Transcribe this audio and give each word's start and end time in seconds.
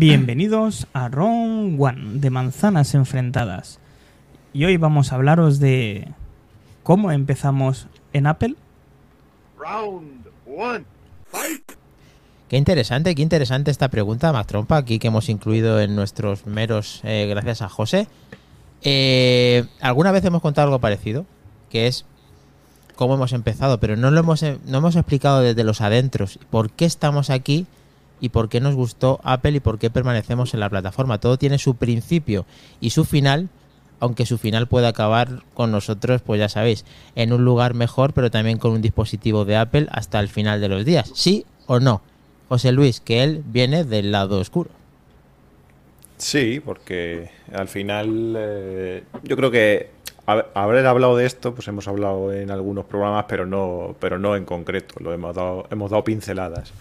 Bienvenidos 0.00 0.86
a 0.94 1.10
Round 1.10 1.78
One 1.78 2.20
de 2.20 2.30
Manzanas 2.30 2.94
Enfrentadas. 2.94 3.80
Y 4.54 4.64
hoy 4.64 4.78
vamos 4.78 5.12
a 5.12 5.16
hablaros 5.16 5.58
de 5.58 6.08
cómo 6.82 7.12
empezamos 7.12 7.86
en 8.14 8.26
Apple. 8.26 8.54
Round 9.58 10.26
one. 10.46 10.86
Qué 12.48 12.56
interesante, 12.56 13.14
qué 13.14 13.20
interesante 13.20 13.70
esta 13.70 13.88
pregunta, 13.88 14.32
Mac 14.32 14.46
Trompa, 14.46 14.78
aquí 14.78 14.98
que 14.98 15.08
hemos 15.08 15.28
incluido 15.28 15.78
en 15.82 15.94
nuestros 15.94 16.46
meros, 16.46 17.02
eh, 17.04 17.26
gracias 17.28 17.60
a 17.60 17.68
José. 17.68 18.08
Eh, 18.80 19.66
Alguna 19.82 20.12
vez 20.12 20.24
hemos 20.24 20.40
contado 20.40 20.68
algo 20.68 20.78
parecido, 20.78 21.26
que 21.68 21.88
es 21.88 22.06
cómo 22.96 23.16
hemos 23.16 23.34
empezado, 23.34 23.78
pero 23.80 23.96
no 23.96 24.10
lo 24.10 24.20
hemos, 24.20 24.42
no 24.64 24.78
hemos 24.78 24.96
explicado 24.96 25.42
desde 25.42 25.62
los 25.62 25.82
adentros 25.82 26.38
por 26.48 26.70
qué 26.70 26.86
estamos 26.86 27.28
aquí 27.28 27.66
y 28.20 28.28
por 28.30 28.48
qué 28.48 28.60
nos 28.60 28.74
gustó 28.74 29.20
Apple 29.22 29.52
y 29.52 29.60
por 29.60 29.78
qué 29.78 29.90
permanecemos 29.90 30.54
en 30.54 30.60
la 30.60 30.68
plataforma. 30.70 31.18
Todo 31.18 31.38
tiene 31.38 31.58
su 31.58 31.74
principio 31.76 32.44
y 32.80 32.90
su 32.90 33.04
final, 33.04 33.48
aunque 33.98 34.26
su 34.26 34.38
final 34.38 34.66
pueda 34.66 34.88
acabar 34.88 35.42
con 35.54 35.70
nosotros, 35.70 36.22
pues 36.22 36.38
ya 36.38 36.48
sabéis, 36.48 36.84
en 37.16 37.32
un 37.32 37.44
lugar 37.44 37.74
mejor, 37.74 38.12
pero 38.12 38.30
también 38.30 38.58
con 38.58 38.72
un 38.72 38.82
dispositivo 38.82 39.44
de 39.44 39.56
Apple 39.56 39.88
hasta 39.90 40.20
el 40.20 40.28
final 40.28 40.60
de 40.60 40.68
los 40.68 40.84
días. 40.84 41.10
¿Sí 41.14 41.44
o 41.66 41.80
no? 41.80 42.02
José 42.48 42.72
Luis, 42.72 43.00
que 43.00 43.22
él 43.22 43.42
viene 43.46 43.84
del 43.84 44.10
lado 44.12 44.38
oscuro. 44.40 44.70
Sí, 46.18 46.60
porque 46.64 47.30
al 47.52 47.68
final 47.68 48.34
eh, 48.36 49.04
yo 49.22 49.36
creo 49.36 49.50
que 49.50 49.90
hab- 50.26 50.46
haber 50.54 50.86
hablado 50.86 51.16
de 51.16 51.24
esto, 51.26 51.54
pues 51.54 51.66
hemos 51.68 51.88
hablado 51.88 52.32
en 52.32 52.50
algunos 52.50 52.84
programas, 52.84 53.24
pero 53.28 53.46
no, 53.46 53.94
pero 54.00 54.18
no 54.18 54.36
en 54.36 54.44
concreto. 54.44 54.96
Lo 55.00 55.12
hemos 55.14 55.34
dado, 55.34 55.66
hemos 55.70 55.90
dado 55.90 56.04
pinceladas. 56.04 56.72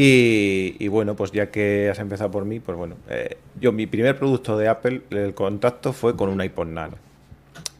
Y, 0.00 0.76
y 0.78 0.86
bueno, 0.86 1.16
pues 1.16 1.32
ya 1.32 1.50
que 1.50 1.88
has 1.90 1.98
empezado 1.98 2.30
por 2.30 2.44
mí, 2.44 2.60
pues 2.60 2.78
bueno, 2.78 2.94
eh, 3.08 3.36
yo 3.60 3.72
mi 3.72 3.88
primer 3.88 4.16
producto 4.16 4.56
de 4.56 4.68
Apple, 4.68 5.00
el 5.10 5.34
contacto 5.34 5.92
fue 5.92 6.14
con 6.14 6.28
un 6.28 6.40
iPod 6.40 6.68
Nano. 6.68 6.94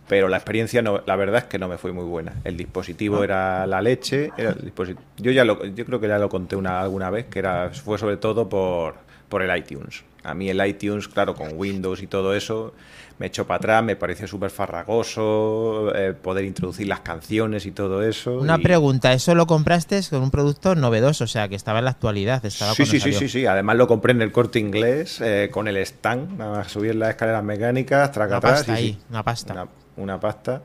Pero 0.08 0.28
la 0.28 0.36
experiencia, 0.38 0.82
no, 0.82 1.00
la 1.06 1.14
verdad 1.14 1.42
es 1.42 1.44
que 1.44 1.58
no 1.60 1.68
me 1.68 1.78
fue 1.78 1.92
muy 1.92 2.02
buena. 2.06 2.32
El 2.42 2.56
dispositivo 2.56 3.22
era 3.22 3.68
la 3.68 3.80
leche. 3.82 4.32
Era 4.36 4.50
el 4.50 4.62
disposi- 4.74 4.96
yo 5.18 5.30
ya 5.30 5.44
lo, 5.44 5.64
yo 5.64 5.84
creo 5.84 6.00
que 6.00 6.08
ya 6.08 6.18
lo 6.18 6.28
conté 6.28 6.56
una, 6.56 6.80
alguna 6.80 7.08
vez, 7.10 7.26
que 7.26 7.38
era, 7.38 7.70
fue 7.70 7.98
sobre 7.98 8.16
todo 8.16 8.48
por, 8.48 8.94
por 9.28 9.42
el 9.42 9.56
iTunes. 9.56 10.02
A 10.24 10.34
mí 10.34 10.50
el 10.50 10.66
iTunes, 10.66 11.06
claro, 11.06 11.36
con 11.36 11.50
Windows 11.54 12.02
y 12.02 12.08
todo 12.08 12.34
eso, 12.34 12.74
me 13.18 13.26
echó 13.26 13.46
para 13.46 13.56
atrás, 13.58 13.84
me 13.84 13.96
pareció 13.96 14.26
súper 14.28 14.50
farragoso, 14.50 15.92
eh, 15.94 16.12
poder 16.12 16.44
introducir 16.44 16.86
las 16.86 17.00
canciones 17.00 17.66
y 17.66 17.72
todo 17.72 18.02
eso. 18.02 18.38
Una 18.38 18.58
y- 18.58 18.62
pregunta, 18.62 19.12
¿eso 19.12 19.34
lo 19.34 19.46
compraste 19.46 20.00
con 20.08 20.22
un 20.22 20.30
producto 20.30 20.74
novedoso? 20.74 21.24
O 21.24 21.26
sea, 21.26 21.48
que 21.48 21.56
estaba 21.56 21.78
en 21.80 21.86
la 21.86 21.90
actualidad, 21.92 22.44
estaba 22.44 22.72
Sí, 22.74 22.84
sí, 22.86 22.92
sí, 22.92 23.00
salió. 23.00 23.18
sí, 23.18 23.28
sí. 23.28 23.46
Además 23.46 23.76
lo 23.76 23.88
compré 23.88 24.12
en 24.12 24.22
el 24.22 24.32
corte 24.32 24.58
inglés 24.58 25.20
eh, 25.20 25.48
con 25.52 25.68
el 25.68 25.76
stand, 25.78 26.38
nada 26.38 26.58
más 26.58 26.70
subir 26.70 26.94
las 26.94 27.10
escaleras 27.10 27.42
mecánicas, 27.44 28.12
traca 28.12 28.28
Una 28.30 28.36
atrás. 28.38 28.52
pasta 28.60 28.72
y 28.72 28.74
ahí, 28.76 28.92
sí, 28.92 28.98
una 29.10 29.22
pasta. 29.24 29.52
Una, 29.52 29.68
una 29.96 30.20
pasta. 30.20 30.62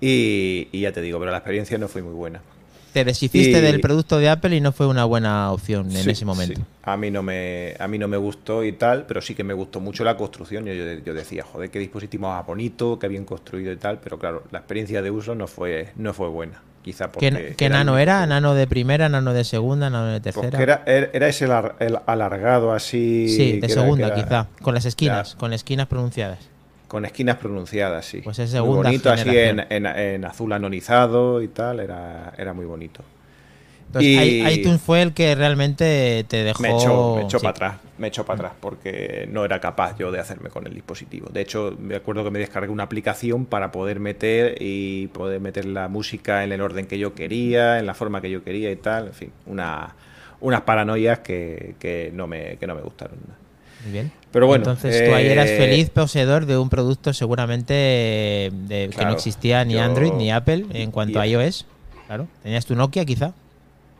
Y, 0.00 0.68
y 0.72 0.80
ya 0.80 0.92
te 0.92 1.00
digo, 1.00 1.18
pero 1.20 1.30
la 1.30 1.36
experiencia 1.38 1.78
no 1.78 1.86
fue 1.88 2.02
muy 2.02 2.14
buena. 2.14 2.40
Te 2.92 3.04
deshiciste 3.04 3.58
Y- 3.58 3.62
del 3.62 3.80
producto 3.80 4.18
de 4.18 4.28
Apple 4.28 4.54
y 4.56 4.60
no 4.60 4.72
fue 4.72 4.86
una 4.86 5.04
buena 5.04 5.50
opción 5.52 5.90
en 5.90 6.02
Sí, 6.04 6.10
ese 6.10 6.24
momento. 6.24 6.60
sí. 6.60 6.66
A 6.84 6.96
mí 6.96 7.10
no 7.10 7.22
me 7.22 7.74
a 7.78 7.88
mí 7.88 7.98
no 7.98 8.08
me 8.08 8.16
gustó 8.16 8.64
y 8.64 8.72
tal, 8.72 9.06
pero 9.06 9.22
sí 9.22 9.34
que 9.34 9.44
me 9.44 9.54
gustó 9.54 9.80
mucho 9.80 10.04
la 10.04 10.16
construcción. 10.16 10.64
Yo, 10.66 10.74
yo, 10.74 10.84
yo 11.04 11.14
decía, 11.14 11.44
joder, 11.44 11.70
qué 11.70 11.78
dispositivo 11.78 12.28
más 12.28 12.44
bonito, 12.46 12.98
qué 12.98 13.08
bien 13.08 13.24
construido 13.24 13.72
y 13.72 13.76
tal, 13.76 13.98
pero 13.98 14.18
claro, 14.18 14.42
la 14.50 14.58
experiencia 14.58 15.00
de 15.02 15.10
uso 15.10 15.34
no 15.34 15.46
fue 15.46 15.90
no 15.96 16.12
fue 16.12 16.28
buena. 16.28 16.60
Quizá 16.82 17.12
porque 17.12 17.54
¿Qué, 17.56 17.68
nano 17.68 17.96
era? 17.96 18.26
¿Nano 18.26 18.54
de 18.56 18.66
primera, 18.66 19.08
nano 19.08 19.32
de 19.32 19.44
segunda, 19.44 19.88
nano 19.88 20.06
de 20.08 20.20
tercera? 20.20 20.60
era, 20.60 20.82
era 20.84 21.08
era 21.12 21.28
ese 21.28 21.44
el 21.44 21.98
alargado 22.06 22.72
así. 22.72 23.28
sí, 23.28 23.60
de 23.60 23.68
segunda 23.68 24.08
era- 24.08 24.16
quizá, 24.16 24.48
con 24.60 24.74
las 24.74 24.84
esquinas, 24.84 25.32
Ya. 25.34 25.38
con 25.38 25.52
esquinas 25.52 25.86
pronunciadas. 25.86 26.40
Con 26.92 27.06
esquinas 27.06 27.38
pronunciadas, 27.38 28.04
sí. 28.04 28.20
Pues 28.20 28.38
es 28.38 28.50
Muy 28.50 28.58
segunda 28.58 28.88
bonito, 28.90 29.10
así 29.10 29.30
en, 29.30 29.60
en- 29.70 29.86
en 29.86 30.24
azul 30.26 30.52
anonizado 30.52 31.40
y 31.40 31.48
tal, 31.48 31.80
era, 31.80 32.34
era 32.36 32.52
muy 32.52 32.66
bonito. 32.66 33.02
Entonces, 33.86 34.12
Y- 34.12 34.48
iTunes 34.48 34.80
fue 34.80 35.00
el 35.02 35.12
que 35.14 35.34
realmente 35.34 36.24
te 36.28 36.44
dejó... 36.44 36.62
Me 36.62 36.68
echó, 36.70 37.14
me 37.16 37.22
echó 37.22 37.38
sí. 37.38 37.44
para 37.44 37.50
atrás, 37.50 37.74
me 37.96 38.08
echó 38.08 38.24
para 38.26 38.36
atrás 38.36 38.52
porque 38.60 39.26
no 39.30 39.44
era 39.44 39.58
capaz 39.58 39.96
yo 39.98 40.12
de 40.12 40.20
hacerme 40.20 40.50
con 40.50 40.66
el 40.66 40.74
dispositivo. 40.74 41.28
De 41.32 41.40
hecho, 41.40 41.74
me 41.80 41.96
acuerdo 41.96 42.24
que 42.24 42.30
me 42.30 42.38
descargué 42.38 42.68
una 42.70 42.84
aplicación 42.84 43.46
para 43.46 43.72
poder 43.72 43.98
meter 43.98 44.56
y 44.60 45.06
poder 45.08 45.40
meter 45.40 45.64
la 45.64 45.88
música 45.88 46.44
en 46.44 46.52
el 46.52 46.60
orden 46.60 46.86
que 46.86 46.98
yo 46.98 47.14
quería, 47.14 47.78
en 47.78 47.86
la 47.86 47.94
forma 47.94 48.20
que 48.20 48.30
yo 48.30 48.44
quería 48.44 48.70
y 48.70 48.76
tal. 48.76 49.08
En 49.08 49.14
fin, 49.14 49.32
una, 49.46 49.94
unas 50.40 50.60
paranoias 50.62 51.20
que, 51.20 51.74
que 51.78 52.10
no 52.14 52.26
me, 52.26 52.56
que 52.58 52.66
no 52.66 52.74
me 52.74 52.82
gustaron. 52.82 53.18
Muy 53.80 53.92
bien. 53.92 54.12
Pero 54.32 54.46
bueno, 54.46 54.62
Entonces 54.62 55.04
tú 55.04 55.14
ahí 55.14 55.28
eras 55.28 55.50
eh, 55.50 55.56
feliz 55.56 55.90
poseedor 55.90 56.46
de 56.46 56.56
un 56.56 56.70
producto 56.70 57.12
seguramente 57.12 57.74
eh, 57.76 58.50
de, 58.52 58.90
que 58.96 59.04
no 59.04 59.12
existía 59.12 59.64
ni 59.64 59.74
yo- 59.74 59.82
Android 59.82 60.12
ni 60.12 60.32
Apple 60.32 60.64
en 60.72 60.90
cuanto 60.90 61.20
a 61.20 61.26
iOS. 61.26 61.66
Claro. 62.06 62.26
¿Tenías 62.42 62.64
tu 62.66 62.74
Nokia 62.74 63.04
quizá? 63.04 63.32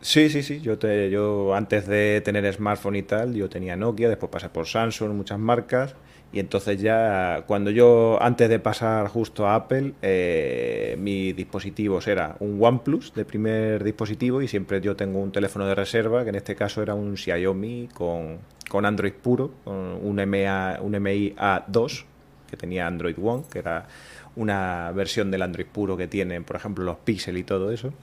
Sí, 0.01 0.29
sí, 0.29 0.43
sí. 0.43 0.59
Yo, 0.61 0.77
te, 0.77 1.09
yo 1.09 1.53
antes 1.55 1.87
de 1.87 2.21
tener 2.21 2.51
smartphone 2.53 2.97
y 2.97 3.03
tal, 3.03 3.35
yo 3.35 3.47
tenía 3.49 3.75
Nokia, 3.75 4.09
después 4.09 4.29
pasé 4.31 4.49
por 4.49 4.67
Samsung, 4.67 5.11
muchas 5.13 5.39
marcas. 5.39 5.95
Y 6.33 6.39
entonces 6.39 6.81
ya, 6.81 7.43
cuando 7.45 7.69
yo, 7.69 8.17
antes 8.19 8.49
de 8.49 8.57
pasar 8.57 9.07
justo 9.07 9.47
a 9.47 9.53
Apple, 9.53 9.93
eh, 10.01 10.97
mi 10.99 11.31
dispositivo 11.31 11.99
era 12.05 12.35
un 12.39 12.57
OnePlus 12.59 13.13
de 13.13 13.23
primer 13.23 13.83
dispositivo 13.83 14.41
y 14.41 14.47
siempre 14.47 14.81
yo 14.81 14.95
tengo 14.95 15.19
un 15.19 15.31
teléfono 15.31 15.67
de 15.67 15.75
reserva, 15.75 16.23
que 16.23 16.29
en 16.29 16.35
este 16.35 16.55
caso 16.55 16.81
era 16.81 16.95
un 16.95 17.15
Xiaomi 17.17 17.89
con, 17.93 18.39
con 18.73 18.87
Android 18.87 19.13
puro, 19.13 19.51
un, 19.65 20.15
MA, 20.15 20.79
un 20.81 20.99
MI 20.99 21.35
A2, 21.37 22.05
que 22.49 22.57
tenía 22.57 22.87
Android 22.87 23.15
One, 23.21 23.43
que 23.47 23.59
era 23.59 23.85
una 24.35 24.91
versión 24.95 25.29
del 25.29 25.43
Android 25.43 25.67
puro 25.67 25.95
que 25.95 26.07
tienen, 26.07 26.43
por 26.43 26.55
ejemplo, 26.55 26.83
los 26.83 26.97
Pixel 26.97 27.37
y 27.37 27.43
todo 27.43 27.71
eso. 27.71 27.93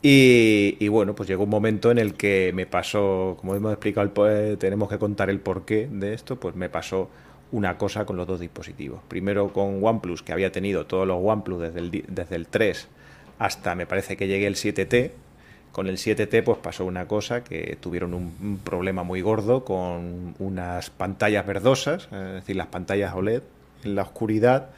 Y, 0.00 0.86
bueno, 0.86 1.16
pues 1.16 1.28
llegó 1.28 1.42
un 1.42 1.50
momento 1.50 1.90
en 1.90 1.98
el 1.98 2.14
que 2.14 2.52
me 2.54 2.64
pasó, 2.64 3.36
como 3.40 3.56
hemos 3.56 3.72
explicado, 3.72 4.08
eh, 4.28 4.56
tenemos 4.56 4.88
que 4.88 4.98
contar 4.98 5.30
el 5.30 5.40
porqué 5.40 5.88
de 5.90 6.14
esto, 6.14 6.38
pues 6.38 6.54
me 6.54 6.68
pasó 6.68 7.10
una 7.50 7.76
cosa 7.76 8.06
con 8.06 8.16
los 8.16 8.28
dos 8.28 8.38
dispositivos. 8.38 9.00
Primero 9.08 9.52
con 9.52 9.84
OnePlus, 9.84 10.22
que 10.22 10.32
había 10.32 10.52
tenido 10.52 10.86
todos 10.86 11.08
los 11.08 11.18
OnePlus 11.20 11.60
desde 11.60 11.80
el, 11.80 12.04
desde 12.06 12.36
el 12.36 12.46
3 12.46 12.88
hasta 13.40 13.74
me 13.74 13.86
parece 13.86 14.16
que 14.16 14.28
llegué 14.28 14.46
el 14.46 14.54
7T. 14.54 15.10
Con 15.72 15.86
el 15.86 15.96
7T 15.96 16.44
pues 16.44 16.58
pasó 16.58 16.84
una 16.84 17.06
cosa 17.06 17.42
que 17.42 17.76
tuvieron 17.80 18.12
un, 18.12 18.60
problema 18.62 19.02
muy 19.02 19.22
gordo 19.22 19.64
con 19.64 20.34
unas 20.38 20.90
pantallas 20.90 21.46
verdosas, 21.46 22.08
es 22.12 22.34
decir, 22.34 22.56
las 22.56 22.66
pantallas 22.66 23.14
OLED 23.14 23.42
en 23.84 23.94
la 23.94 24.02
oscuridad 24.02 24.68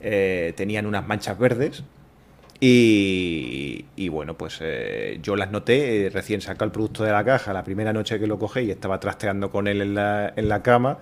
eh, 0.00 0.52
tenían 0.56 0.86
unas 0.86 1.06
manchas 1.06 1.36
verdes 1.38 1.82
y, 2.58 4.08
bueno, 4.08 4.38
pues 4.38 4.58
eh, 4.60 5.18
yo 5.22 5.36
las 5.36 5.50
noté, 5.50 6.06
eh, 6.06 6.10
recién 6.10 6.40
sacado 6.40 6.64
el 6.64 6.72
producto 6.72 7.04
de 7.04 7.12
la 7.12 7.24
caja, 7.24 7.52
la 7.52 7.64
primera 7.64 7.92
noche 7.92 8.18
que 8.18 8.26
lo 8.26 8.38
cogí 8.38 8.60
y 8.60 8.70
estaba 8.70 8.98
trasteando 8.98 9.50
con 9.50 9.66
él 9.66 9.82
en 9.82 9.94
la, 9.94 10.32
en 10.34 10.48
la 10.48 10.62
cama, 10.62 10.98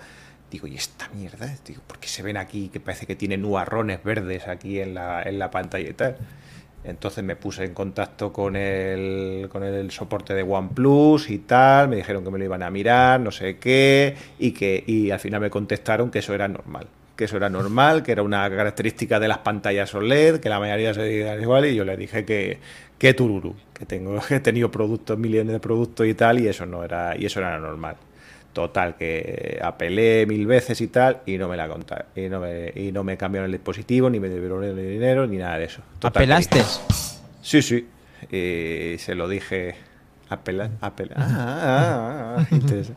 digo, 0.50 0.66
¿y 0.66 0.74
esta 0.74 1.08
mierda? 1.14 1.54
Digo, 1.64 1.82
¿por 1.86 1.98
qué 1.98 2.08
se 2.08 2.22
ven 2.22 2.36
aquí 2.36 2.70
que 2.70 2.80
parece 2.80 3.06
que 3.06 3.14
tienen 3.14 3.42
nubarrones 3.42 4.02
verdes 4.02 4.48
aquí 4.48 4.80
en 4.80 4.94
la, 4.94 5.22
en 5.22 5.38
la 5.38 5.50
pantalla 5.50 5.88
y 5.88 5.92
tal? 5.92 6.16
Entonces 6.84 7.24
me 7.24 7.34
puse 7.34 7.64
en 7.64 7.72
contacto 7.72 8.30
con 8.32 8.56
el, 8.56 9.48
con 9.50 9.64
el 9.64 9.90
soporte 9.90 10.34
de 10.34 10.42
OnePlus 10.42 11.30
y 11.30 11.38
tal, 11.38 11.88
me 11.88 11.96
dijeron 11.96 12.22
que 12.22 12.30
me 12.30 12.38
lo 12.38 12.44
iban 12.44 12.62
a 12.62 12.70
mirar, 12.70 13.20
no 13.20 13.30
sé 13.30 13.56
qué, 13.56 14.14
y 14.38 14.52
que 14.52 14.84
y 14.86 15.10
al 15.10 15.18
final 15.18 15.40
me 15.40 15.48
contestaron 15.48 16.10
que 16.10 16.18
eso 16.18 16.34
era 16.34 16.46
normal, 16.46 16.86
que 17.16 17.24
eso 17.24 17.38
era 17.38 17.48
normal, 17.48 18.02
que 18.02 18.12
era 18.12 18.22
una 18.22 18.50
característica 18.50 19.18
de 19.18 19.28
las 19.28 19.38
pantallas 19.38 19.94
OLED, 19.94 20.40
que 20.40 20.50
la 20.50 20.60
mayoría 20.60 20.92
se 20.92 21.38
igual, 21.40 21.64
y 21.64 21.74
yo 21.74 21.84
les 21.84 21.98
dije 21.98 22.26
que, 22.26 22.58
que 22.98 23.14
tururú, 23.14 23.54
que 23.72 23.86
tengo, 23.86 24.20
que 24.20 24.34
he 24.36 24.40
tenido 24.40 24.70
productos, 24.70 25.18
millones 25.18 25.54
de 25.54 25.60
productos 25.60 26.06
y 26.06 26.12
tal, 26.12 26.38
y 26.40 26.48
eso 26.48 26.66
no 26.66 26.84
era, 26.84 27.16
y 27.16 27.24
eso 27.24 27.40
era 27.40 27.58
normal. 27.58 27.96
Total, 28.54 28.94
que 28.96 29.58
apelé 29.60 30.24
mil 30.26 30.46
veces 30.46 30.80
y 30.80 30.86
tal, 30.86 31.18
y 31.26 31.36
no 31.36 31.48
me 31.48 31.56
la 31.58 31.68
contaron, 31.68 32.06
y 32.16 32.28
no 32.28 32.40
me, 32.40 32.72
y 32.74 32.92
no 32.92 33.04
me 33.04 33.16
cambiaron 33.18 33.46
el 33.46 33.52
dispositivo, 33.52 34.08
ni 34.08 34.20
me 34.20 34.28
devolvieron 34.30 34.78
el 34.78 34.90
dinero, 34.90 35.26
ni 35.26 35.36
nada 35.36 35.58
de 35.58 35.64
eso. 35.64 35.82
Total, 35.98 36.22
¿Apelaste? 36.22 36.62
Sí, 37.42 37.60
sí. 37.60 37.86
Y 38.30 38.96
se 38.98 39.14
lo 39.14 39.28
dije. 39.28 39.74
Apela, 40.30 40.70
apela. 40.80 41.14
Ah, 41.18 41.26
ah, 41.28 42.36
ah, 42.38 42.46
ah, 42.50 42.54
interesante. 42.54 42.94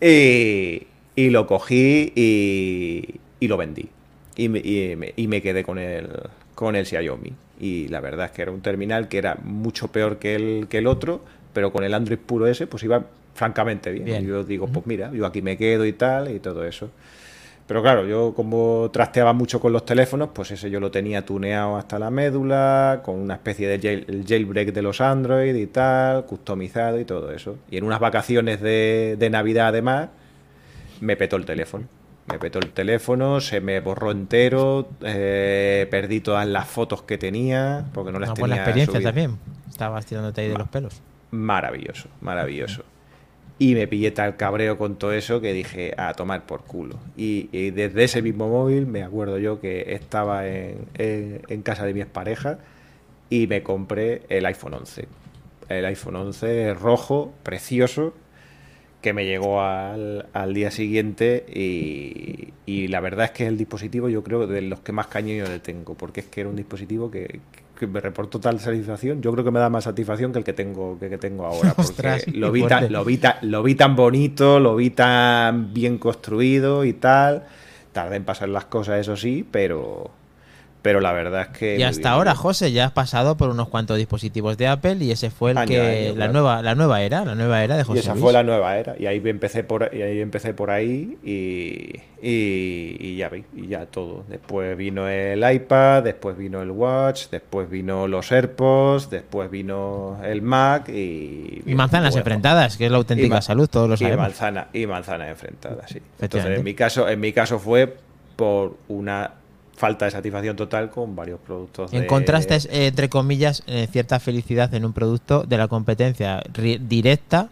y, 0.00 0.86
y 1.16 1.30
lo 1.30 1.46
cogí 1.46 2.12
y, 2.14 3.20
y 3.40 3.48
lo 3.48 3.56
vendí. 3.56 3.88
Y 4.36 4.48
me, 4.48 4.58
y 4.58 4.94
me- 4.96 5.12
y 5.16 5.26
me 5.28 5.42
quedé 5.42 5.64
con 5.64 5.78
el, 5.78 6.08
con 6.54 6.76
el 6.76 6.86
Xiaomi. 6.86 7.32
Y 7.60 7.88
la 7.88 8.00
verdad 8.00 8.26
es 8.26 8.32
que 8.32 8.42
era 8.42 8.52
un 8.52 8.60
terminal 8.60 9.08
que 9.08 9.18
era 9.18 9.36
mucho 9.42 9.88
peor 9.88 10.18
que 10.18 10.34
el, 10.36 10.66
que 10.68 10.78
el 10.78 10.86
otro, 10.86 11.24
pero 11.52 11.72
con 11.72 11.84
el 11.84 11.94
Android 11.94 12.18
puro 12.18 12.46
ese, 12.46 12.66
pues 12.66 12.82
iba 12.82 13.02
francamente 13.34 13.90
bien. 13.92 14.04
Bien. 14.04 14.26
Yo 14.26 14.44
digo, 14.44 14.66
pues 14.66 14.86
mira, 14.86 15.10
yo 15.12 15.26
aquí 15.26 15.42
me 15.42 15.56
quedo 15.56 15.84
y 15.86 15.92
tal, 15.92 16.30
y 16.34 16.40
todo 16.40 16.64
eso. 16.64 16.90
Pero 17.66 17.82
claro, 17.82 18.06
yo 18.06 18.32
como 18.34 18.88
trasteaba 18.92 19.34
mucho 19.34 19.60
con 19.60 19.72
los 19.74 19.84
teléfonos, 19.84 20.30
pues 20.32 20.50
ese 20.52 20.70
yo 20.70 20.80
lo 20.80 20.90
tenía 20.90 21.26
tuneado 21.26 21.76
hasta 21.76 21.98
la 21.98 22.10
médula, 22.10 23.02
con 23.04 23.16
una 23.16 23.34
especie 23.34 23.68
de 23.68 23.78
jail- 23.78 24.24
jailbreak 24.26 24.72
de 24.72 24.80
los 24.80 25.02
Android 25.02 25.54
y 25.54 25.66
tal, 25.66 26.24
customizado 26.24 26.98
y 26.98 27.04
todo 27.04 27.30
eso. 27.30 27.56
Y 27.70 27.76
en 27.76 27.84
unas 27.84 28.00
vacaciones 28.00 28.62
de, 28.62 29.16
de 29.18 29.28
Navidad 29.30 29.68
además, 29.68 30.08
me 31.00 31.16
petó 31.16 31.36
el 31.36 31.44
teléfono. 31.44 31.84
Me 32.26 32.38
petó 32.38 32.58
el 32.58 32.70
teléfono, 32.72 33.40
se 33.40 33.60
me 33.60 33.80
borró 33.80 34.10
entero, 34.12 34.88
eh, 35.02 35.86
perdí 35.90 36.20
todas 36.20 36.46
las 36.46 36.66
fotos 36.68 37.02
que 37.02 37.18
tenía, 37.18 37.84
porque 37.92 38.12
no 38.12 38.18
las 38.18 38.30
Una 38.30 38.34
tenía 38.34 38.42
buena 38.48 38.56
experiencia 38.62 38.94
subidas. 38.94 39.08
también. 39.14 39.38
Estabas 39.68 40.06
tirándote 40.06 40.40
ahí 40.40 40.48
de 40.48 40.58
los 40.58 40.68
pelos. 40.68 41.00
Maravilloso, 41.30 42.08
maravilloso. 42.20 42.84
Y 43.58 43.74
me 43.74 43.88
pillé 43.88 44.12
tal 44.12 44.36
cabreo 44.36 44.78
con 44.78 44.96
todo 44.96 45.12
eso 45.12 45.40
que 45.40 45.52
dije, 45.52 45.92
a 45.96 46.14
tomar 46.14 46.46
por 46.46 46.62
culo. 46.62 46.96
Y, 47.16 47.70
desde 47.70 48.04
ese 48.04 48.22
mismo 48.22 48.48
móvil 48.48 48.86
me 48.86 49.02
acuerdo 49.02 49.38
yo 49.38 49.60
que 49.60 49.94
estaba 49.94 50.46
en, 50.46 50.86
en- 50.96 51.62
casa 51.62 51.84
de 51.84 51.92
mi 51.92 52.00
expareja 52.00 52.58
y 53.30 53.46
me 53.48 53.62
compré 53.62 54.22
el 54.28 54.46
iPhone 54.46 54.74
11. 54.74 55.08
El 55.68 55.84
iPhone 55.86 56.16
11 56.16 56.74
rojo, 56.74 57.34
precioso, 57.42 58.14
que 59.02 59.12
me 59.12 59.26
llegó 59.26 59.60
al, 59.60 60.54
día 60.54 60.70
siguiente 60.70 61.44
y, 61.48 62.88
la 62.88 63.00
verdad 63.00 63.26
es 63.26 63.30
que 63.32 63.44
es 63.44 63.48
el 63.48 63.58
dispositivo 63.58 64.08
yo 64.08 64.22
creo 64.24 64.46
de 64.46 64.62
los 64.62 64.80
que 64.80 64.92
más 64.92 65.08
cariño 65.08 65.44
le 65.44 65.58
tengo, 65.60 65.94
porque 65.94 66.20
es 66.20 66.26
que 66.26 66.40
era 66.40 66.50
un 66.50 66.56
dispositivo 66.56 67.10
que, 67.10 67.40
que 67.78 67.86
me 67.86 68.00
reportó 68.00 68.40
tal 68.40 68.60
satisfacción, 68.60 69.22
yo 69.22 69.32
creo 69.32 69.44
que 69.44 69.50
me 69.50 69.60
da 69.60 69.70
más 69.70 69.84
satisfacción 69.84 70.32
que 70.32 70.38
el 70.38 70.44
que 70.44 70.52
tengo, 70.52 70.98
que, 70.98 71.08
que 71.08 71.18
tengo 71.18 71.46
ahora, 71.46 71.72
porque 71.76 71.90
Ostras, 71.90 72.26
lo, 72.28 72.52
vi 72.52 72.64
tan, 72.64 72.92
lo, 72.92 73.04
vi 73.04 73.18
tan, 73.18 73.36
lo 73.42 73.62
vi 73.62 73.74
tan 73.74 73.96
bonito, 73.96 74.60
lo 74.60 74.76
vi 74.76 74.90
tan 74.90 75.72
bien 75.72 75.98
construido 75.98 76.84
y 76.84 76.92
tal, 76.94 77.44
tardé 77.92 78.16
en 78.16 78.24
pasar 78.24 78.48
las 78.48 78.66
cosas, 78.66 79.00
eso 79.00 79.16
sí, 79.16 79.46
pero... 79.50 80.10
Pero 80.88 81.02
la 81.02 81.12
verdad 81.12 81.42
es 81.42 81.48
que... 81.58 81.76
Y 81.78 81.82
hasta 81.82 82.12
ahora, 82.12 82.32
bien. 82.32 82.40
José, 82.40 82.72
ya 82.72 82.86
has 82.86 82.92
pasado 82.92 83.36
por 83.36 83.50
unos 83.50 83.68
cuantos 83.68 83.98
dispositivos 83.98 84.56
de 84.56 84.68
Apple 84.68 84.96
y 85.04 85.10
ese 85.10 85.28
fue 85.28 85.50
el 85.50 85.58
Año 85.58 85.68
que 85.68 85.80
año, 85.80 86.08
la 86.08 86.14
claro. 86.14 86.32
nueva 86.32 86.62
la 86.62 86.74
nueva 86.74 87.02
era, 87.02 87.26
la 87.26 87.34
nueva 87.34 87.62
era 87.62 87.76
de 87.76 87.84
José 87.84 87.98
Y 87.98 88.00
esa 88.00 88.12
Luis. 88.12 88.22
fue 88.22 88.32
la 88.32 88.42
nueva 88.42 88.78
era. 88.78 88.94
Y 88.98 89.04
ahí 89.04 89.20
empecé 89.22 89.64
por, 89.64 89.90
y 89.92 90.00
ahí, 90.00 90.18
empecé 90.22 90.54
por 90.54 90.70
ahí 90.70 91.18
y, 91.22 91.92
y, 92.26 92.96
y 93.00 93.16
ya 93.18 93.28
vi, 93.28 93.44
y 93.54 93.66
ya 93.66 93.84
todo. 93.84 94.24
Después 94.30 94.78
vino 94.78 95.06
el 95.08 95.44
iPad, 95.52 96.04
después 96.04 96.38
vino 96.38 96.62
el 96.62 96.70
Watch, 96.70 97.26
después 97.30 97.68
vino 97.68 98.08
los 98.08 98.32
AirPods, 98.32 99.10
después 99.10 99.50
vino 99.50 100.18
el 100.24 100.40
Mac 100.40 100.88
y... 100.88 101.60
y 101.66 101.74
manzanas 101.74 102.12
bueno, 102.12 102.20
enfrentadas, 102.22 102.78
que 102.78 102.86
es 102.86 102.90
la 102.90 102.96
y 102.96 103.00
auténtica 103.00 103.42
salud, 103.42 103.68
todos 103.68 103.90
lo 103.90 103.94
y 103.96 103.98
sabemos. 103.98 104.22
manzana 104.22 104.68
y 104.72 104.86
manzana 104.86 105.28
enfrentada, 105.28 105.86
sí. 105.86 106.00
Entonces, 106.18 106.56
en 106.58 106.64
mi 106.64 106.72
caso, 106.72 107.06
en 107.10 107.20
mi 107.20 107.34
caso 107.34 107.58
fue 107.58 107.94
por 108.36 108.78
una 108.88 109.32
falta 109.78 110.04
de 110.06 110.10
satisfacción 110.10 110.56
total 110.56 110.90
con 110.90 111.14
varios 111.16 111.38
productos. 111.40 111.90
de- 111.92 111.98
Encontraste, 111.98 112.56
eh, 112.56 112.88
entre 112.88 113.08
comillas, 113.08 113.62
eh, 113.66 113.86
cierta 113.90 114.18
felicidad 114.20 114.74
en 114.74 114.84
un 114.84 114.92
producto 114.92 115.44
de 115.44 115.56
la 115.56 115.68
competencia 115.68 116.42
directa 116.80 117.48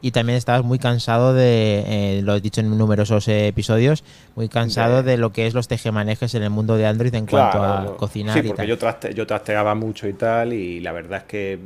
y 0.00 0.10
también 0.12 0.36
estabas 0.36 0.64
muy 0.64 0.78
cansado 0.78 1.34
de, 1.34 2.18
eh, 2.18 2.22
lo 2.22 2.36
he 2.36 2.40
dicho 2.40 2.60
en 2.60 2.76
numerosos 2.76 3.26
episodios, 3.28 4.04
muy 4.36 4.48
cansado 4.48 5.02
De- 5.02 5.12
de 5.12 5.16
lo 5.18 5.32
que 5.32 5.46
es 5.46 5.54
los 5.54 5.66
tejemanejes 5.68 6.34
en 6.34 6.42
el 6.42 6.50
mundo 6.50 6.76
de 6.76 6.86
Android 6.86 7.14
en 7.14 7.26
cuanto 7.26 7.62
a 7.64 7.96
cocinar 7.96 8.34
Sí, 8.34 8.40
y 8.40 8.42
porque 8.48 8.62
tal. 8.62 8.68
yo, 8.68 8.78
traste, 8.78 9.14
yo 9.14 9.26
trasteaba 9.26 9.74
mucho 9.74 10.06
y 10.08 10.12
tal, 10.12 10.52
y 10.52 10.80
la 10.80 10.92
verdad 10.92 11.18
es 11.18 11.24
que 11.24 11.58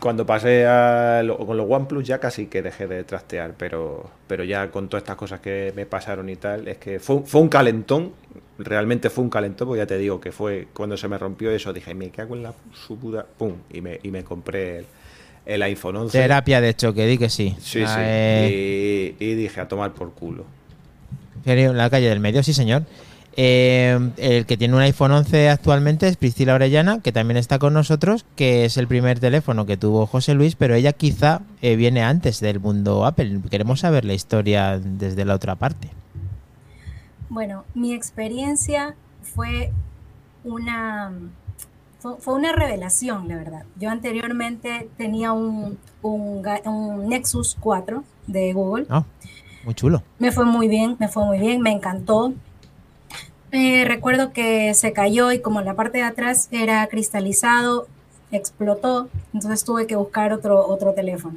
cuando 0.00 0.26
pasé 0.26 0.66
a 0.66 1.22
lo- 1.24 1.38
con 1.38 1.56
los 1.56 1.66
OnePlus 1.68 2.04
ya 2.06 2.18
casi 2.18 2.46
que 2.46 2.62
dejé 2.62 2.86
de 2.86 3.04
trastear, 3.04 3.54
pero, 3.56 4.10
pero 4.26 4.44
ya 4.44 4.70
con 4.70 4.88
todas 4.88 5.02
estas 5.02 5.16
cosas 5.16 5.40
que 5.40 5.72
me 5.76 5.86
pasaron 5.86 6.28
y 6.28 6.36
tal, 6.36 6.68
es 6.68 6.78
que 6.78 6.98
fue, 7.00 7.22
fue 7.24 7.40
un 7.40 7.48
calentón, 7.48 8.12
realmente 8.58 9.08
fue 9.10 9.24
un 9.24 9.30
calentón, 9.30 9.68
porque 9.68 9.78
ya 9.78 9.86
te 9.86 9.96
digo 9.98 10.20
que 10.20 10.32
fue 10.32 10.68
cuando 10.74 10.96
se 10.96 11.08
me 11.08 11.16
rompió 11.18 11.50
eso, 11.50 11.72
dije, 11.72 11.94
me 11.94 12.10
cago 12.10 12.34
en 12.34 12.42
la 12.42 12.54
su 12.72 12.98
puta, 12.98 13.24
pum, 13.38 13.54
y 13.72 13.80
me, 13.80 13.98
y 14.02 14.10
me 14.10 14.24
compré 14.24 14.78
el, 14.78 14.86
el 15.46 15.62
iPhone 15.62 15.96
11. 15.96 16.18
Terapia 16.18 16.60
de 16.60 16.74
choque, 16.74 17.06
di 17.06 17.16
que 17.18 17.28
sí. 17.30 17.54
Sí, 17.60 17.82
Ah, 17.84 17.94
sí, 17.94 18.00
eh, 18.04 19.16
y, 19.18 19.24
y 19.24 19.34
dije, 19.34 19.60
a 19.60 19.68
tomar 19.68 19.92
por 19.92 20.12
culo. 20.12 20.44
En 21.46 21.76
la 21.76 21.90
calle 21.90 22.08
del 22.08 22.20
medio, 22.20 22.42
sí 22.42 22.54
señor. 22.54 22.84
Eh, 23.36 24.10
el 24.16 24.46
que 24.46 24.56
tiene 24.56 24.74
un 24.74 24.80
iPhone 24.80 25.10
11 25.10 25.48
actualmente 25.50 26.06
es 26.06 26.16
Priscila 26.16 26.54
Orellana, 26.54 27.00
que 27.00 27.10
también 27.10 27.36
está 27.36 27.58
con 27.58 27.74
nosotros, 27.74 28.24
que 28.36 28.64
es 28.64 28.76
el 28.76 28.86
primer 28.86 29.18
teléfono 29.18 29.66
que 29.66 29.76
tuvo 29.76 30.06
José 30.06 30.34
Luis, 30.34 30.54
pero 30.54 30.74
ella 30.74 30.92
quizá 30.92 31.42
eh, 31.60 31.74
viene 31.74 32.02
antes 32.02 32.40
del 32.40 32.60
mundo 32.60 33.04
Apple. 33.04 33.40
Queremos 33.50 33.80
saber 33.80 34.04
la 34.04 34.14
historia 34.14 34.78
desde 34.78 35.24
la 35.24 35.34
otra 35.34 35.56
parte. 35.56 35.90
Bueno, 37.28 37.64
mi 37.74 37.92
experiencia 37.92 38.94
fue 39.22 39.72
una, 40.44 41.12
fue, 41.98 42.34
una 42.34 42.52
revelación, 42.52 43.26
la 43.26 43.36
verdad. 43.36 43.64
Yo 43.76 43.90
anteriormente 43.90 44.88
tenía 44.96 45.32
un, 45.32 45.78
un 46.02 47.08
Nexus 47.08 47.56
4 47.58 48.04
de 48.28 48.52
Google. 48.52 48.86
Ah, 48.88 49.04
muy 49.64 49.74
chulo. 49.74 50.02
Me 50.18 50.30
fue 50.30 50.44
muy 50.44 50.68
bien, 50.68 50.96
me 51.00 51.08
fue 51.08 51.24
muy 51.24 51.38
bien, 51.38 51.60
me 51.62 51.72
encantó. 51.72 52.32
Eh, 53.56 53.84
recuerdo 53.86 54.32
que 54.32 54.74
se 54.74 54.92
cayó 54.92 55.30
y 55.30 55.38
como 55.38 55.60
la 55.60 55.74
parte 55.74 55.98
de 55.98 56.04
atrás 56.04 56.48
era 56.50 56.84
cristalizado, 56.88 57.86
explotó, 58.32 59.08
entonces 59.32 59.62
tuve 59.62 59.86
que 59.86 59.94
buscar 59.94 60.32
otro, 60.32 60.66
otro 60.66 60.92
teléfono. 60.92 61.36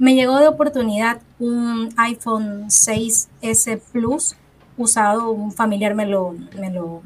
Me 0.00 0.16
llegó 0.16 0.38
de 0.40 0.48
oportunidad 0.48 1.20
un 1.38 1.90
iPhone 1.96 2.66
6S 2.66 3.80
Plus 3.92 4.34
usado, 4.76 5.30
un 5.30 5.52
familiar 5.52 5.94
me 5.94 6.06
lo, 6.06 6.34
me 6.58 6.70
lo, 6.72 7.02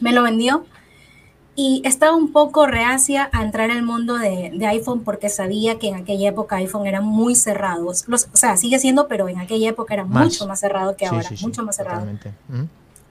me 0.00 0.12
lo 0.12 0.22
vendió 0.22 0.64
y 1.54 1.82
estaba 1.84 2.16
un 2.16 2.32
poco 2.32 2.66
reacia 2.66 3.28
a 3.30 3.42
entrar 3.44 3.70
al 3.70 3.82
mundo 3.82 4.16
de, 4.16 4.52
de 4.54 4.66
iPhone 4.68 5.02
porque 5.04 5.28
sabía 5.28 5.78
que 5.78 5.88
en 5.88 5.96
aquella 5.96 6.30
época 6.30 6.56
iPhone 6.56 6.86
era 6.86 7.02
muy 7.02 7.34
cerrado. 7.34 7.92
Los- 8.06 8.28
o 8.32 8.36
sea, 8.38 8.56
sigue 8.56 8.78
siendo, 8.78 9.06
pero 9.06 9.28
en 9.28 9.38
aquella 9.38 9.68
época 9.68 9.92
era 9.92 10.06
Más. 10.06 10.24
mucho 10.24 10.46
más 10.46 10.60
cerrado 10.60 10.96
que 10.96 11.06
Sí, 11.06 11.14
ahora, 11.14 11.28
sí, 11.28 11.36
sí, 11.36 11.44
mucho 11.44 11.62
más 11.62 11.76
cerrado. 11.76 12.06
Mm. 12.48 12.64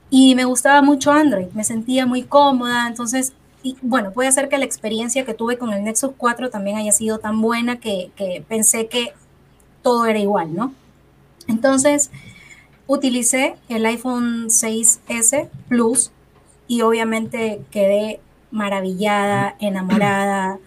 Y 0.10 0.36
me 0.36 0.46
gustaba 0.46 0.82
mucho 0.82 1.12
Android, 1.12 1.48
me 1.54 1.64
sentía 1.64 2.06
muy 2.06 2.24
cómoda, 2.24 2.88
entonces, 2.88 3.34
y 3.62 3.76
bueno, 3.82 4.12
puede 4.12 4.32
ser 4.32 4.50
que 4.50 4.58
la 4.58 4.66
experiencia 4.66 5.26
que 5.26 5.34
tuve 5.34 5.58
con 5.58 5.72
el 5.74 5.84
Nexus 5.84 6.12
4 6.18 6.50
también 6.50 6.78
haya 6.78 6.92
sido 6.92 7.20
tan 7.20 7.42
buena 7.42 7.80
que, 7.80 8.12
que 8.16 8.44
pensé 8.48 8.88
que 8.88 9.14
todo 9.84 10.06
era 10.06 10.20
igual, 10.20 10.56
¿no? 10.56 10.74
Entonces, 11.48 12.10
utilicé 12.88 13.56
el 13.70 13.86
iPhone 13.86 14.48
6S 14.48 15.48
Plus 15.68 16.12
y 16.68 16.82
obviamente 16.82 17.62
quedé 17.72 18.20
maravillada, 18.52 19.56
enamorada. 19.60 20.60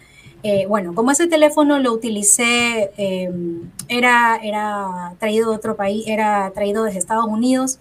Eh, 0.43 0.65
bueno, 0.67 0.93
como 0.93 1.11
ese 1.11 1.27
teléfono 1.27 1.79
lo 1.79 1.93
utilicé, 1.93 2.91
eh, 2.97 3.31
era, 3.87 4.39
era 4.41 5.15
traído 5.19 5.49
de 5.49 5.55
otro 5.55 5.75
país, 5.75 6.05
era 6.07 6.51
traído 6.53 6.83
desde 6.83 6.99
Estados 6.99 7.27
Unidos. 7.27 7.79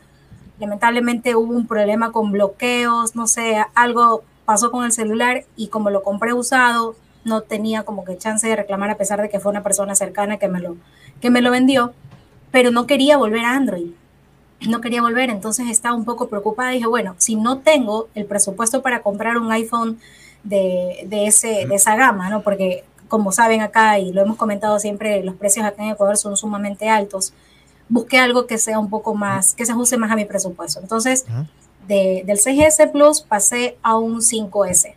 Lamentablemente 0.59 1.35
hubo 1.35 1.55
un 1.55 1.67
problema 1.67 2.13
con 2.13 2.33
bloqueos, 2.33 3.17
no 3.17 3.27
sé, 3.27 3.57
algo 3.75 4.23
pasó 4.45 4.71
con 4.71 4.85
el 4.85 4.93
celular 4.93 5.45
y 5.57 5.69
como 5.69 5.91
lo 5.91 6.03
compré 6.03 6.33
usado, 6.33 6.95
no 7.25 7.43
tenía 7.43 7.85
como 7.85 8.05
que 8.05 8.19
chance 8.19 8.47
de 8.47 8.57
reclamar 8.57 8.91
a 8.91 8.97
pesar 8.97 9.21
de 9.23 9.29
que 9.29 9.41
fue 9.41 9.51
una 9.51 9.63
persona 9.63 9.95
cercana 9.95 10.39
que 10.39 10.49
me 10.49 10.61
lo, 10.61 10.77
que 11.21 11.31
me 11.31 11.41
lo 11.41 11.51
vendió, 11.51 11.93
pero 12.51 12.71
no 12.71 12.87
quería 12.87 13.17
volver 13.17 13.45
a 13.45 13.55
Android. 13.55 13.91
No 14.69 14.81
quería 14.81 15.03
volver, 15.03 15.31
entonces 15.31 15.69
estaba 15.69 15.97
un 15.97 16.05
poco 16.05 16.29
preocupada. 16.29 16.71
Dije, 16.71 16.87
bueno, 16.87 17.17
si 17.19 17.35
no 17.35 17.59
tengo 17.59 18.09
el 18.15 18.27
presupuesto 18.27 18.81
para 18.81 19.03
comprar 19.03 19.37
un 19.37 19.51
iPhone 19.51 19.99
de, 20.45 21.05
de, 21.07 21.27
ese, 21.27 21.67
de 21.67 21.75
esa 21.75 21.97
gama, 21.97 22.31
¿no? 22.31 22.43
Porque 22.43 22.85
como 23.09 23.33
saben 23.33 23.61
acá, 23.61 23.99
y 23.99 24.13
lo 24.13 24.23
hemos 24.23 24.37
comentado 24.37 24.79
siempre, 24.79 25.23
los 25.23 25.35
precios 25.35 25.67
acá 25.67 25.83
en 25.83 25.91
Ecuador 25.91 26.17
son 26.17 26.37
sumamente 26.37 26.89
altos. 26.89 27.35
Busqué 27.89 28.19
algo 28.19 28.47
que 28.47 28.59
sea 28.59 28.79
un 28.79 28.91
poco 28.91 29.15
más, 29.15 29.55
que 29.55 29.67
se 29.67 29.73
ajuste 29.73 29.97
más 29.97 30.11
a 30.11 30.17
mi 30.17 30.25
presupuesto. 30.25 30.81
Entonces, 30.81 31.25
de, 31.87 32.23
del 32.27 32.39
6S 32.39 32.91
Plus 32.91 33.21
pasé 33.23 33.77
a 33.83 33.97
un 33.97 34.21
5S, 34.21 34.95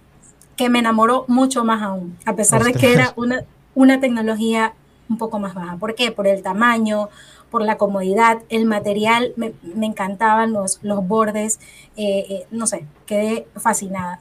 que 0.56 0.70
me 0.70 0.80
enamoró 0.80 1.26
mucho 1.28 1.64
más 1.64 1.82
aún, 1.82 2.18
a 2.26 2.36
pesar 2.36 2.64
de 2.64 2.74
que 2.74 2.94
era 2.94 3.14
una, 3.16 3.44
una 3.74 4.00
tecnología 4.00 4.74
un 5.10 5.18
poco 5.18 5.40
más 5.40 5.54
baja. 5.54 5.78
¿Por 5.78 5.96
qué? 5.96 6.12
Por 6.12 6.28
el 6.28 6.42
tamaño, 6.42 7.10
por 7.52 7.62
la 7.62 7.78
comodidad, 7.78 8.40
el 8.50 8.66
material, 8.66 9.34
me, 9.36 9.54
me 9.62 9.86
encantaban 9.86 10.52
los, 10.52 10.80
los 10.82 11.08
bordes, 11.08 11.60
eh, 11.96 12.26
eh, 12.30 12.48
no 12.52 12.68
sé, 12.68 12.86
quedé 13.06 13.48
fascinada. 13.56 14.20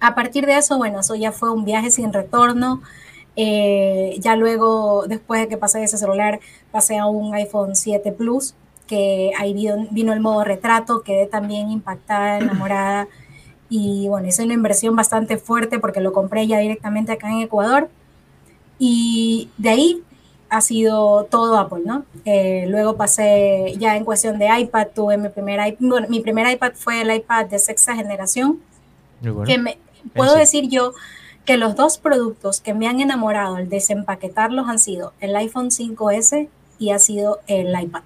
A 0.00 0.14
partir 0.14 0.46
de 0.46 0.56
eso, 0.56 0.78
bueno, 0.78 1.00
eso 1.00 1.14
ya 1.14 1.32
fue 1.32 1.50
un 1.50 1.64
viaje 1.64 1.90
sin 1.90 2.12
retorno. 2.12 2.82
Eh, 3.36 4.16
ya 4.20 4.36
luego, 4.36 5.06
después 5.08 5.40
de 5.40 5.48
que 5.48 5.56
pasé 5.56 5.82
ese 5.82 5.98
celular, 5.98 6.40
pasé 6.74 6.98
a 6.98 7.06
un 7.06 7.32
iPhone 7.34 7.76
7 7.76 8.10
Plus, 8.10 8.56
que 8.88 9.30
ahí 9.38 9.54
vino, 9.54 9.86
vino 9.92 10.12
el 10.12 10.18
modo 10.18 10.42
retrato, 10.42 11.02
quedé 11.02 11.26
también 11.26 11.70
impactada, 11.70 12.38
enamorada. 12.40 13.06
Y 13.70 14.08
bueno, 14.08 14.26
hice 14.26 14.42
una 14.42 14.54
inversión 14.54 14.96
bastante 14.96 15.38
fuerte 15.38 15.78
porque 15.78 16.00
lo 16.00 16.12
compré 16.12 16.48
ya 16.48 16.58
directamente 16.58 17.12
acá 17.12 17.30
en 17.30 17.42
Ecuador. 17.42 17.88
Y 18.76 19.50
de 19.56 19.68
ahí 19.68 20.02
ha 20.50 20.60
sido 20.60 21.24
todo 21.30 21.56
Apple, 21.58 21.82
¿no? 21.84 22.04
Eh, 22.24 22.66
luego 22.68 22.96
pasé 22.96 23.74
ya 23.78 23.96
en 23.96 24.04
cuestión 24.04 24.40
de 24.40 24.48
iPad, 24.58 24.88
tuve 24.92 25.16
mi 25.16 25.28
primer 25.28 25.64
iPad, 25.64 25.78
bueno, 25.78 26.08
mi 26.08 26.20
primer 26.20 26.50
iPad 26.50 26.72
fue 26.74 27.02
el 27.02 27.14
iPad 27.14 27.46
de 27.46 27.60
sexta 27.60 27.94
generación, 27.94 28.60
bueno. 29.20 29.44
que 29.44 29.58
me, 29.58 29.78
puedo 30.14 30.32
sí. 30.32 30.38
decir 30.40 30.68
yo 30.68 30.92
que 31.44 31.56
los 31.56 31.76
dos 31.76 31.98
productos 31.98 32.60
que 32.60 32.74
me 32.74 32.88
han 32.88 33.00
enamorado 33.00 33.56
al 33.56 33.68
desempaquetarlos 33.68 34.68
han 34.68 34.78
sido 34.78 35.12
el 35.20 35.34
iPhone 35.36 35.70
5S 35.70 36.48
y 36.84 36.90
ha 36.90 36.98
sido 36.98 37.40
el 37.46 37.68
iPad. 37.80 38.02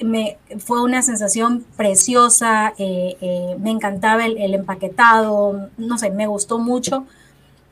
me, 0.00 0.38
fue 0.58 0.82
una 0.82 1.02
sensación 1.02 1.64
preciosa, 1.76 2.72
eh, 2.78 3.16
eh, 3.20 3.56
me 3.60 3.70
encantaba 3.70 4.24
el, 4.24 4.38
el, 4.38 4.54
empaquetado, 4.54 5.68
no 5.76 5.98
sé, 5.98 6.10
me 6.10 6.26
gustó 6.26 6.58
mucho. 6.58 7.04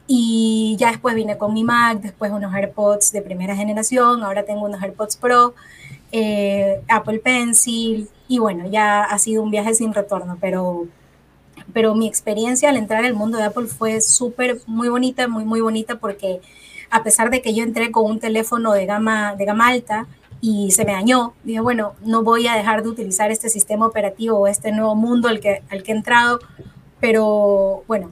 Y 0.06 0.76
ya 0.78 0.90
después 0.90 1.14
vine 1.14 1.36
con 1.38 1.52
mi 1.54 1.64
Mac, 1.64 2.00
después 2.00 2.32
unos 2.32 2.54
AirPods 2.54 3.12
de 3.12 3.22
primera 3.22 3.54
generación, 3.56 4.22
ahora 4.22 4.44
tengo 4.44 4.64
unos 4.64 4.82
AirPods 4.82 5.16
Pro, 5.18 5.54
eh, 6.12 6.80
Apple 6.88 7.18
Pencil, 7.18 8.08
y 8.26 8.38
bueno, 8.38 8.66
ya 8.68 9.04
ha 9.04 9.18
sido 9.18 9.42
un 9.42 9.50
viaje 9.50 9.74
sin 9.74 9.92
retorno, 9.94 10.38
pero, 10.40 10.86
pero 11.72 11.94
mi 11.94 12.06
experiencia 12.06 12.70
al 12.70 12.76
entrar 12.76 13.04
al 13.04 13.14
mundo 13.14 13.38
de 13.38 13.44
Apple 13.44 13.66
fue 13.66 14.00
súper, 14.00 14.60
muy 14.66 14.88
bonita, 14.88 15.28
muy, 15.28 15.44
muy 15.44 15.60
bonita, 15.60 15.96
porque 15.96 16.40
a 16.90 17.02
pesar 17.02 17.30
de 17.30 17.42
que 17.42 17.54
yo 17.54 17.62
entré 17.64 17.90
con 17.90 18.04
un 18.04 18.20
teléfono 18.20 18.72
de 18.72 18.86
gama, 18.86 19.34
de 19.36 19.44
gama 19.44 19.68
alta, 19.68 20.06
y 20.40 20.70
se 20.70 20.84
me 20.84 20.92
dañó. 20.92 21.34
Dije, 21.42 21.60
bueno, 21.60 21.94
no 22.04 22.22
voy 22.22 22.46
a 22.46 22.54
dejar 22.54 22.82
de 22.82 22.88
utilizar 22.88 23.30
este 23.30 23.48
sistema 23.48 23.86
operativo 23.86 24.38
o 24.38 24.46
este 24.46 24.72
nuevo 24.72 24.94
mundo 24.94 25.28
al 25.28 25.40
que, 25.40 25.62
al 25.70 25.82
que 25.82 25.92
he 25.92 25.96
entrado, 25.96 26.38
pero 27.00 27.84
bueno, 27.86 28.10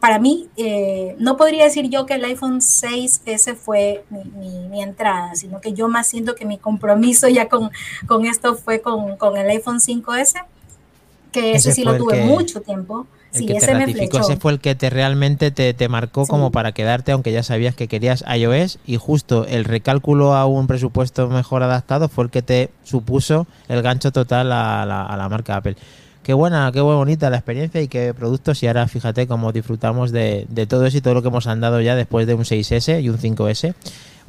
para 0.00 0.18
mí, 0.18 0.48
eh, 0.56 1.14
no 1.18 1.36
podría 1.36 1.64
decir 1.64 1.88
yo 1.88 2.06
que 2.06 2.14
el 2.14 2.24
iPhone 2.24 2.60
6S 2.60 3.54
fue 3.54 4.04
mi, 4.10 4.24
mi, 4.24 4.68
mi, 4.68 4.82
entrada, 4.82 5.34
sino 5.34 5.60
que 5.60 5.72
yo 5.72 5.88
más 5.88 6.06
siento 6.06 6.34
que 6.34 6.44
mi 6.44 6.58
compromiso 6.58 7.28
ya 7.28 7.48
con, 7.48 7.70
con 8.06 8.26
esto 8.26 8.56
fue 8.56 8.80
con, 8.80 9.16
con, 9.16 9.36
el 9.36 9.48
iPhone 9.50 9.78
5S, 9.78 10.44
que 11.32 11.50
ese, 11.50 11.70
ese 11.70 11.72
sí 11.72 11.84
lo 11.84 11.96
tuve 11.96 12.14
que... 12.14 12.24
mucho 12.24 12.60
tiempo. 12.60 13.06
El 13.32 13.40
sí, 13.40 13.46
que 13.46 13.52
ese 13.58 13.66
te 13.66 13.74
ratificó, 13.74 14.18
ese 14.20 14.36
fue 14.36 14.52
el 14.52 14.58
que 14.60 14.74
te 14.74 14.88
realmente 14.90 15.50
te, 15.50 15.74
te 15.74 15.88
marcó 15.88 16.24
Sí. 16.24 16.30
como 16.30 16.50
para 16.50 16.72
quedarte, 16.72 17.12
aunque 17.12 17.30
ya 17.32 17.42
sabías 17.42 17.74
que 17.74 17.86
querías 17.88 18.24
iOS 18.34 18.78
y 18.86 18.96
justo 18.96 19.46
el 19.46 19.64
recálculo 19.64 20.34
a 20.34 20.46
un 20.46 20.66
presupuesto 20.66 21.28
mejor 21.28 21.62
adaptado 21.62 22.08
fue 22.08 22.24
el 22.24 22.30
que 22.30 22.42
te 22.42 22.70
supuso 22.84 23.46
el 23.68 23.82
gancho 23.82 24.12
total 24.12 24.50
a 24.52 24.86
la, 24.86 25.04
a 25.04 25.16
la 25.16 25.28
marca 25.28 25.56
Apple. 25.56 25.76
Qué 26.22 26.34
buena, 26.34 26.70
qué 26.72 26.80
bonita 26.80 27.30
la 27.30 27.36
experiencia 27.38 27.80
y 27.80 27.88
qué 27.88 28.12
productos 28.12 28.62
y 28.62 28.66
ahora 28.66 28.86
fíjate 28.86 29.26
cómo 29.26 29.50
disfrutamos 29.52 30.12
de, 30.12 30.46
de 30.50 30.66
todo 30.66 30.84
eso 30.84 30.98
y 30.98 31.00
todo 31.00 31.14
lo 31.14 31.22
que 31.22 31.28
hemos 31.28 31.46
andado 31.46 31.80
ya 31.80 31.94
después 31.96 32.26
de 32.26 32.34
un 32.34 32.44
6S 32.44 33.02
y 33.02 33.08
un 33.08 33.18
5S. 33.18 33.74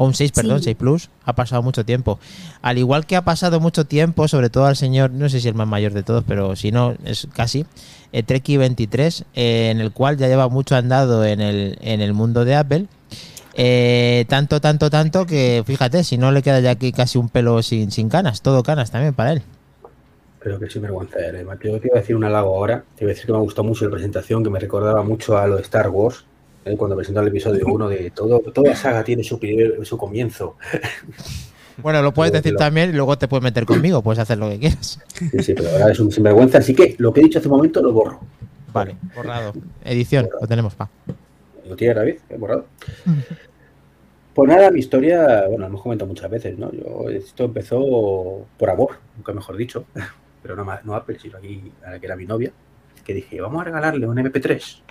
O 0.02 0.06
un 0.06 0.14
6, 0.14 0.32
perdón, 0.32 0.60
Sí. 0.60 0.66
6 0.66 0.78
Plus. 0.78 1.10
Ha 1.26 1.34
pasado 1.36 1.62
mucho 1.62 1.84
tiempo. 1.84 2.20
Al 2.62 2.78
igual 2.78 3.06
que 3.06 3.18
ha 3.18 3.26
pasado 3.26 3.60
mucho 3.60 3.84
tiempo, 3.84 4.30
sobre 4.30 4.50
todo 4.50 4.66
al 4.66 4.78
señor, 4.78 5.12
no 5.12 5.28
sé 5.28 5.42
si 5.42 5.50
el 5.50 5.56
más 5.56 5.68
mayor 5.68 5.92
de 5.92 6.04
todos, 6.04 6.24
pero 6.26 6.56
si 6.56 6.72
no, 6.72 6.96
es 7.04 7.28
casi, 7.34 7.66
eh, 8.14 8.24
Treki 8.24 8.56
23, 8.56 9.26
eh, 9.36 9.70
en 9.72 9.82
el 9.82 9.92
cual 9.92 10.16
ya 10.16 10.30
lleva 10.30 10.48
mucho 10.48 10.78
andado 10.78 11.26
en 11.26 11.42
el, 11.42 11.78
en 11.82 12.00
el 12.00 12.14
mundo 12.14 12.46
de 12.46 12.56
Apple. 12.56 12.86
Eh, 13.56 14.24
tanto, 14.30 14.62
tanto, 14.62 14.90
tanto 14.90 15.26
que 15.26 15.64
fíjate, 15.68 16.06
si 16.06 16.18
no 16.18 16.32
le 16.32 16.44
queda 16.44 16.62
ya 16.62 16.72
aquí 16.72 16.94
casi 16.94 17.18
un 17.18 17.28
pelo 17.28 17.62
sin, 17.62 17.92
sin 17.92 18.08
canas, 18.08 18.42
todo 18.42 18.64
canas 18.64 18.92
también 18.92 19.14
para 19.14 19.34
él. 19.34 19.42
Pero 20.42 20.62
que 20.62 20.70
soy 20.70 20.82
vergüenza 20.82 21.20
eres. 21.20 21.46
Yo 21.62 21.78
te 21.82 21.88
iba 21.90 21.98
a 21.98 22.00
decir 22.00 22.16
un 22.16 22.24
halago 22.24 22.56
ahora. 22.56 22.86
Te 22.96 23.04
iba 23.04 23.12
a 23.12 23.14
decir 23.14 23.26
que 23.26 23.34
me 23.34 23.40
gustó 23.40 23.66
mucho 23.66 23.84
la 23.84 23.92
presentación, 23.92 24.46
que 24.46 24.50
me 24.50 24.60
recordaba 24.60 25.04
mucho 25.04 25.38
a 25.38 25.46
lo 25.46 25.58
de 25.58 25.62
Star 25.64 25.90
Wars. 25.90 26.24
¿Eh? 26.70 26.78
Cuando 26.78 26.96
presentó 26.96 27.22
el 27.22 27.28
episodio 27.28 27.66
1 27.66 27.90
de 27.90 28.12
todo, 28.12 28.40
toda 28.40 28.76
saga 28.76 29.04
tiene 29.04 29.24
su, 29.24 29.40
primer, 29.40 29.86
su 29.86 29.98
comienzo. 29.98 30.58
Bueno, 31.82 32.02
lo 32.02 32.14
puedes 32.14 32.34
decir 32.34 32.56
también 32.56 32.90
y 32.90 32.94
luego 32.94 33.18
te 33.18 33.28
puedes 33.28 33.44
meter 33.44 33.66
conmigo, 33.66 34.02
puedes 34.02 34.20
hacer 34.20 34.38
lo 34.38 34.50
que 34.50 34.60
quieras. 34.60 35.00
Sí, 35.14 35.30
sí, 35.40 35.54
pero 35.54 35.70
ahora 35.70 35.92
es 35.92 36.00
un 36.00 36.12
sinvergüenza. 36.12 36.58
Así 36.58 36.76
que 36.76 36.96
lo 36.98 37.14
que 37.14 37.22
he 37.22 37.24
dicho 37.24 37.40
hace 37.40 37.48
un 37.48 37.56
momento 37.56 37.82
lo 37.82 37.94
borro. 37.94 38.20
Vale, 38.74 38.98
borrado. 39.16 39.54
Edición, 39.84 40.30
lo 40.40 40.48
tenemos, 40.48 40.76
pa. 40.76 40.90
Lo 41.68 41.76
tiene 41.76 41.94
David, 41.94 42.16
he 42.30 42.38
borrado. 42.38 42.66
Pues 44.34 44.50
nada, 44.50 44.72
mi 44.72 44.80
historia, 44.80 45.48
bueno, 45.48 45.60
lo 45.60 45.68
hemos 45.68 45.82
comentado 45.82 46.08
muchas 46.08 46.30
veces, 46.30 46.58
¿no? 46.58 46.72
Yo, 46.72 47.10
esto 47.10 47.46
empezó 47.46 48.46
por 48.58 48.70
amor, 48.70 48.98
nunca 49.16 49.34
mejor 49.34 49.58
dicho, 49.58 49.86
pero 50.42 50.56
no, 50.56 50.66
no 50.84 50.96
Apple, 50.96 51.18
sino 51.20 51.38
aquí, 51.38 51.72
a 51.86 51.92
la 51.92 52.00
que 52.00 52.06
era 52.06 52.16
mi 52.16 52.26
novia, 52.26 52.52
que 53.04 53.14
dije, 53.14 53.42
vamos 53.42 53.62
a 53.62 53.66
regalarle 53.66 54.08
un 54.08 54.18
MP3, 54.18 54.82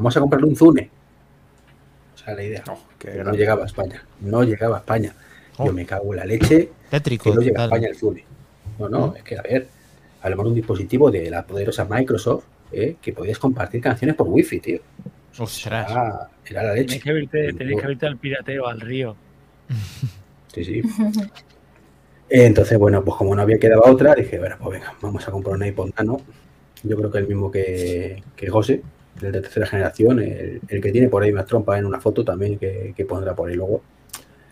vamos 0.00 0.16
a 0.16 0.20
comprarle 0.20 0.48
un 0.48 0.56
Zune. 0.56 0.90
O 2.14 2.18
sea, 2.18 2.34
la 2.34 2.42
idea, 2.42 2.64
qué 2.98 3.08
pero 3.12 3.24
no 3.24 3.32
llegaba 3.32 3.62
a 3.62 3.66
España, 3.66 4.02
no 4.20 4.42
llegaba 4.42 4.76
a 4.76 4.80
España. 4.80 5.14
Oh. 5.58 5.66
Yo 5.66 5.72
me 5.72 5.84
cago 5.86 6.12
en 6.14 6.18
la 6.20 6.24
leche 6.24 6.70
Tétrico. 6.90 7.24
que 7.24 7.34
no 7.36 7.40
llega 7.42 7.60
a. 7.62 7.64
España 7.64 7.88
el 7.88 7.96
Zune. 7.96 8.24
No, 8.78 8.88
no, 8.88 9.08
Mm. 9.08 9.16
es 9.16 9.22
que, 9.22 9.38
a 9.38 9.42
ver, 9.42 9.66
hablamos 10.22 10.44
de 10.46 10.48
un 10.50 10.54
dispositivo 10.56 11.10
de 11.10 11.30
la 11.30 11.46
poderosa 11.46 11.84
Microsoft, 11.88 12.44
¿eh? 12.72 12.96
que 13.00 13.12
podías 13.12 13.38
compartir 13.38 13.80
canciones 13.82 14.16
por 14.16 14.26
Wi-Fi, 14.28 14.60
tío. 14.60 14.80
Ostras. 15.38 15.90
Era, 15.90 16.28
era 16.46 16.62
la 16.62 16.72
leche. 16.74 16.98
Tenéis 16.98 17.02
que, 17.04 17.38
irte, 17.38 17.52
tenéis 17.58 17.80
que 17.82 17.92
irte 17.92 18.06
al 18.06 18.16
pirateo, 18.16 18.66
al 18.66 18.80
río. 18.80 19.16
Sí, 20.52 20.64
sí. 20.64 20.82
Entonces, 22.28 22.76
bueno, 22.76 23.04
pues 23.04 23.16
como 23.16 23.34
no 23.36 23.42
había 23.42 23.58
quedado 23.58 23.82
otra, 23.84 24.14
dije, 24.16 24.38
bueno, 24.38 24.56
pues 24.60 24.80
venga, 24.80 24.94
vamos 25.00 25.26
a 25.26 25.30
comprar 25.30 25.54
un 25.56 25.64
iPod 25.64 25.90
Nano. 25.96 26.20
Yo 26.82 26.96
creo 26.96 27.10
que 27.10 27.18
el 27.18 27.28
mismo 27.28 27.50
que, 27.52 28.22
que 28.34 28.48
José, 28.50 28.82
el 29.22 29.32
de 29.32 29.40
tercera 29.40 29.66
generación, 29.66 30.20
el, 30.20 30.60
el 30.68 30.80
que 30.80 30.92
tiene 30.92 31.08
por 31.08 31.22
ahí 31.22 31.32
más 31.32 31.46
trompa 31.46 31.78
en 31.78 31.86
una 31.86 32.00
foto 32.00 32.24
también, 32.24 32.58
que, 32.58 32.92
que 32.96 33.04
pondrá 33.04 33.34
por 33.34 33.48
ahí 33.48 33.56
luego, 33.56 33.82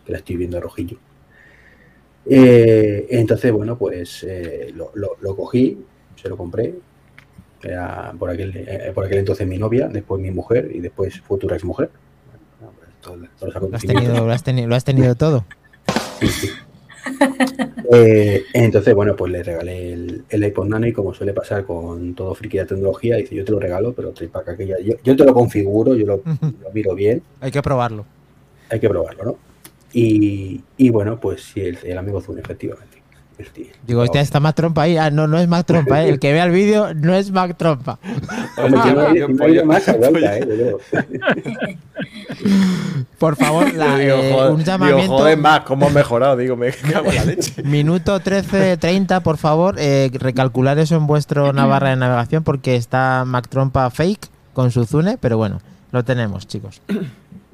que 0.04 0.12
la 0.12 0.18
estoy 0.18 0.36
viendo 0.36 0.60
rojillo. 0.60 0.98
Eh, 2.26 3.06
entonces, 3.10 3.50
bueno, 3.52 3.78
pues 3.78 4.22
eh, 4.28 4.72
lo, 4.74 4.90
lo- 4.94 5.16
lo 5.20 5.36
cogí, 5.36 5.78
se 6.16 6.28
lo 6.28 6.36
compré. 6.36 6.74
Era 7.62 8.12
por 8.18 8.30
aquel, 8.30 8.52
eh, 8.56 8.92
por 8.94 9.04
aquel 9.06 9.18
entonces 9.18 9.46
mi 9.46 9.58
novia, 9.58 9.88
después 9.88 10.20
mi 10.22 10.30
mujer 10.30 10.70
y 10.72 10.80
después 10.80 11.20
futura 11.20 11.56
ex 11.56 11.64
mujer. 11.64 11.90
Lo 13.04 13.48
has 13.48 13.56
acontecimientos. 13.56 14.04
tenido, 14.04 14.26
lo 14.26 14.32
has 14.32 14.44
tenido, 14.44 14.68
lo 14.68 14.74
has 14.76 14.84
tenido 14.84 15.14
todo. 15.14 15.44
Eh, 17.90 18.44
entonces, 18.52 18.94
bueno, 18.94 19.16
pues 19.16 19.32
le 19.32 19.42
regalé 19.42 19.92
el, 19.94 20.24
el 20.28 20.44
iPod 20.44 20.66
Nano 20.66 20.86
y 20.86 20.92
como 20.92 21.14
suele 21.14 21.32
pasar 21.32 21.64
con 21.64 22.14
todo 22.14 22.34
friki 22.34 22.58
de 22.58 22.66
tecnología, 22.66 23.16
dice, 23.16 23.34
yo 23.34 23.44
te 23.44 23.52
lo 23.52 23.58
regalo, 23.58 23.92
pero 23.94 24.12
acá 24.34 24.56
que 24.56 24.66
ya, 24.66 24.78
yo, 24.78 24.94
yo 25.02 25.16
te 25.16 25.24
lo 25.24 25.32
configuro, 25.32 25.94
yo 25.94 26.04
lo, 26.06 26.22
lo 26.62 26.70
miro 26.74 26.94
bien, 26.94 27.22
Hay 27.40 27.50
que 27.50 27.62
probarlo. 27.62 28.04
hay 28.68 28.78
que 28.80 28.88
probarlo, 28.88 29.24
¿no? 29.24 29.36
Y, 29.92 30.60
y 30.76 30.90
bueno, 30.90 31.18
pues 31.18 31.42
sí, 31.42 31.60
el, 31.62 31.78
el 31.82 31.96
amigo 31.96 32.20
Zune, 32.20 32.42
efectivamente. 32.42 32.97
Digo, 33.86 34.02
hostia, 34.02 34.20
está 34.20 34.40
Mac 34.40 34.54
Trompa 34.56 34.82
ahí. 34.82 34.96
Ah, 34.96 35.10
no, 35.10 35.26
no 35.26 35.38
es 35.38 35.48
Mac 35.48 35.64
Trompa, 35.66 36.02
¿eh? 36.02 36.08
El 36.08 36.18
que 36.18 36.32
vea 36.32 36.44
el 36.44 36.50
vídeo 36.50 36.92
no 36.94 37.14
es 37.14 37.30
Mac 37.30 37.56
Trompa. 37.56 37.98
Por 43.18 43.36
favor, 43.36 43.72
la, 43.74 43.98
digo, 43.98 44.16
eh, 44.16 44.32
joder, 44.32 44.50
un 44.50 44.58
digo, 44.58 44.66
llamamiento. 44.66 45.16
joder, 45.18 45.38
más, 45.38 45.60
cómo 45.60 45.86
han 45.86 45.94
mejorado, 45.94 46.36
digo, 46.36 46.56
me 46.56 46.70
cago 46.92 47.10
en 47.10 47.14
la 47.16 47.24
leche. 47.24 47.62
Minuto 47.62 48.20
13.30, 48.20 49.22
por 49.22 49.38
favor, 49.38 49.76
eh, 49.78 50.10
recalcular 50.14 50.78
eso 50.78 50.96
en 50.96 51.06
vuestro 51.06 51.52
Navarra 51.52 51.90
de 51.90 51.96
navegación 51.96 52.44
porque 52.44 52.76
está 52.76 53.24
Mac 53.26 53.48
Trompa 53.48 53.90
fake 53.90 54.28
con 54.52 54.70
su 54.70 54.84
Zune, 54.84 55.18
pero 55.18 55.36
bueno, 55.36 55.60
lo 55.92 56.04
tenemos, 56.04 56.46
chicos. 56.46 56.80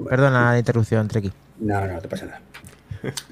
Perdona 0.08 0.52
la 0.52 0.58
interrupción, 0.58 1.08
Treki. 1.08 1.30
No, 1.60 1.80
no, 1.80 1.94
no 1.94 2.00
te 2.00 2.08
pasa 2.08 2.26
nada. 2.26 2.40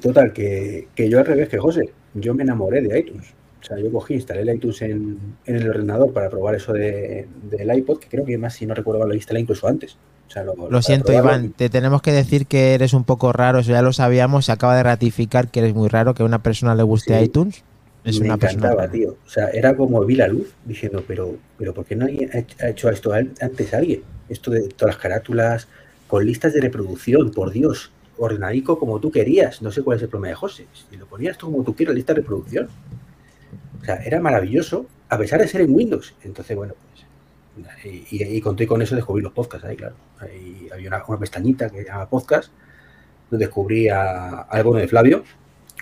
Total, 0.03 0.33
que, 0.33 0.89
que 0.95 1.09
yo 1.09 1.19
al 1.19 1.27
revés 1.27 1.49
que 1.49 1.59
José, 1.59 1.91
yo 2.15 2.35
me 2.35 2.43
enamoré 2.43 2.81
de 2.83 2.99
iTunes. 2.99 3.27
O 3.61 3.65
sea, 3.65 3.79
yo 3.79 3.93
cogí, 3.93 4.15
instalé 4.15 4.43
el 4.43 4.55
iTunes 4.57 4.83
en, 4.83 5.19
en 5.47 5.57
el 5.57 5.69
ordenador 5.71 6.13
para 6.13 6.29
probar 6.29 6.57
eso 6.57 6.73
de, 6.73 7.29
del 7.49 7.77
iPod, 7.79 7.99
que 8.01 8.09
creo 8.09 8.25
que 8.25 8.37
más, 8.37 8.55
si 8.55 8.67
no 8.67 8.75
recuerdo, 8.75 9.07
lo 9.07 9.15
instalé 9.15 9.41
incluso 9.41 9.69
antes. 9.69 9.97
O 10.29 10.31
sea, 10.33 10.43
lo, 10.45 10.83
siento, 10.83 11.07
probarlo. 11.13 11.31
Iván, 11.31 11.53
te 11.53 11.69
tenemos 11.69 12.03
que 12.03 12.11
decir 12.11 12.47
que 12.47 12.75
eres 12.75 12.93
un 12.95 13.05
poco 13.05 13.33
raro, 13.33 13.61
eso 13.61 13.71
ya 13.71 13.83
lo 13.83 13.93
sabíamos, 13.93 14.47
se 14.47 14.53
acaba 14.53 14.77
de 14.77 14.83
ratificar 14.83 15.49
que 15.49 15.61
eres 15.61 15.75
muy 15.75 15.89
raro, 15.89 16.15
que 16.15 16.23
a 16.23 16.27
una 16.27 16.43
persona 16.43 16.75
le 16.75 16.83
guste 16.83 17.17
Sí. 17.19 17.25
iTunes. 17.25 17.63
Es 18.05 18.19
me 18.19 18.27
una 18.27 18.37
persona 18.37 18.59
encantaba, 18.67 18.83
rara. 18.87 18.93
tío. 18.93 19.17
O 19.25 19.29
sea, 19.31 19.49
era 19.51 19.77
como 19.77 20.05
vi 20.05 20.17
la 20.17 20.27
luz 20.27 20.53
diciendo, 20.65 21.05
pero, 21.07 21.37
pero 21.57 21.73
¿por 21.73 21.85
qué 21.85 21.95
no 21.95 22.07
ha 22.07 22.69
hecho- 22.69 22.91
esto 22.91 23.13
an- 23.13 23.33
antes 23.41 23.73
alguien? 23.75 24.03
Esto 24.29 24.51
de 24.51 24.63
todas 24.71 24.97
las 24.97 25.03
carátulas 25.03 25.69
con 26.09 26.27
listas 26.27 26.53
de 26.53 26.61
reproducción, 26.63 27.31
por 27.31 27.53
Dios, 27.53 27.93
ordenadico 28.25 28.79
como 28.79 28.99
tú 29.01 29.11
querías. 29.11 29.63
No 29.63 29.71
sé 29.71 29.83
cuál 29.83 29.97
es 29.97 30.03
el 30.03 30.09
problema 30.09 30.29
de 30.31 30.35
José. 30.35 30.67
Si 30.91 30.97
lo 30.97 31.07
ponías 31.07 31.37
tú 31.39 31.51
como 31.51 31.63
tú 31.63 31.75
quieras, 31.75 31.95
lista 31.95 32.13
de 32.15 32.21
reproducción. 32.21 32.69
O 33.81 33.85
sea, 33.85 33.97
era 33.97 34.21
maravilloso, 34.21 34.87
a 35.09 35.19
pesar 35.19 35.41
de 35.41 35.49
ser 35.49 35.61
en 35.63 35.75
Windows. 35.75 36.15
Entonces, 36.23 36.57
bueno, 36.57 36.75
pues. 36.75 37.05
Y, 37.85 38.17
y- 38.17 38.37
y 38.37 38.41
conté 38.41 38.67
con 38.67 38.81
eso, 38.81 38.95
descubrí 38.97 39.23
los 39.23 39.33
podcasts 39.33 39.67
ahí, 39.67 39.77
claro. 39.77 39.95
Ahí 40.19 40.69
había 40.73 40.89
una, 40.89 41.05
una 41.07 41.19
pestañita 41.19 41.69
que 41.69 41.79
se 41.83 41.85
llama 41.89 42.09
podcast, 42.09 42.51
donde 43.31 43.45
descubrí 43.47 43.89
a, 43.89 44.41
algo 44.43 44.75
de 44.77 44.89
Flavio, 44.89 45.25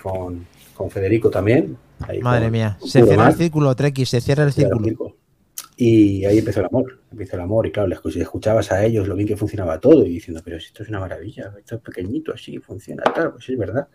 con, 0.01 0.45
con 0.75 0.89
Federico 0.89 1.29
también. 1.29 1.77
ahí 2.01 2.19
Madre 2.21 2.45
con- 2.45 2.51
mía, 2.51 2.77
se 2.85 3.03
cierra 3.05 3.27
el 3.29 3.35
círculo, 3.35 3.73
Treki, 3.75 4.05
se 4.05 4.19
cierra 4.19 4.43
el 4.43 4.51
círculo. 4.51 5.15
Y 5.75 6.25
ahí 6.25 6.37
empezó 6.39 6.59
el 6.59 6.67
amor, 6.67 6.99
empezó 7.11 7.35
el 7.35 7.41
amor. 7.41 7.65
Y 7.67 7.71
claro, 7.71 7.87
les- 7.89 8.15
escuchabas 8.17 8.71
a 8.71 8.85
ellos 8.85 9.07
lo 9.07 9.15
bien 9.15 9.27
que 9.27 9.37
funcionaba 9.37 9.79
todo 9.79 10.05
y 10.05 10.09
diciendo, 10.09 10.41
pero 10.43 10.57
esto 10.57 10.83
es 10.83 10.89
una 10.89 10.99
maravilla, 10.99 11.53
esto 11.57 11.75
es 11.75 11.81
pequeñito 11.81 12.33
así, 12.33 12.57
funciona 12.59 13.03
tal, 13.03 13.31
pues 13.33 13.49
es 13.49 13.57
verdad. 13.57 13.87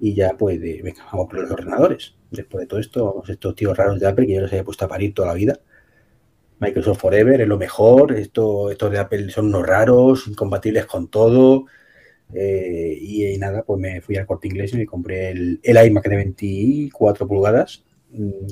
Y 0.00 0.14
ya 0.14 0.36
pues, 0.38 0.60
de, 0.60 0.82
venga, 0.82 1.04
vamos 1.12 1.28
por 1.28 1.40
los 1.40 1.50
ordenadores. 1.50 2.16
Después 2.30 2.62
de 2.62 2.66
todo 2.68 2.80
esto, 2.80 3.04
vamos, 3.06 3.28
estos 3.30 3.54
tíos 3.56 3.76
raros 3.76 4.00
de 4.00 4.08
Apple 4.08 4.26
que 4.26 4.34
yo 4.34 4.42
les 4.42 4.52
había 4.52 4.64
puesto 4.64 4.84
a 4.86 4.88
parir 4.88 5.14
toda 5.14 5.28
la 5.28 5.34
vida. 5.34 5.60
Microsoft 6.58 7.00
Forever 7.00 7.40
es 7.40 7.48
lo 7.48 7.56
mejor, 7.58 8.12
esto, 8.12 8.70
estos 8.70 8.90
de 8.90 8.98
Apple 8.98 9.30
son 9.30 9.46
unos 9.46 9.66
raros, 9.66 10.26
incompatibles 10.28 10.86
con 10.86 11.08
todo. 11.08 11.64
Eh, 12.34 12.96
y, 13.00 13.26
y 13.26 13.38
nada, 13.38 13.64
pues 13.64 13.80
me 13.80 14.00
fui 14.02 14.16
al 14.16 14.26
corte 14.26 14.48
inglés 14.48 14.74
y 14.74 14.78
me 14.78 14.86
compré 14.86 15.30
el, 15.30 15.60
el 15.62 15.86
iMac 15.86 16.08
de 16.08 16.16
24 16.16 17.28
pulgadas 17.28 17.84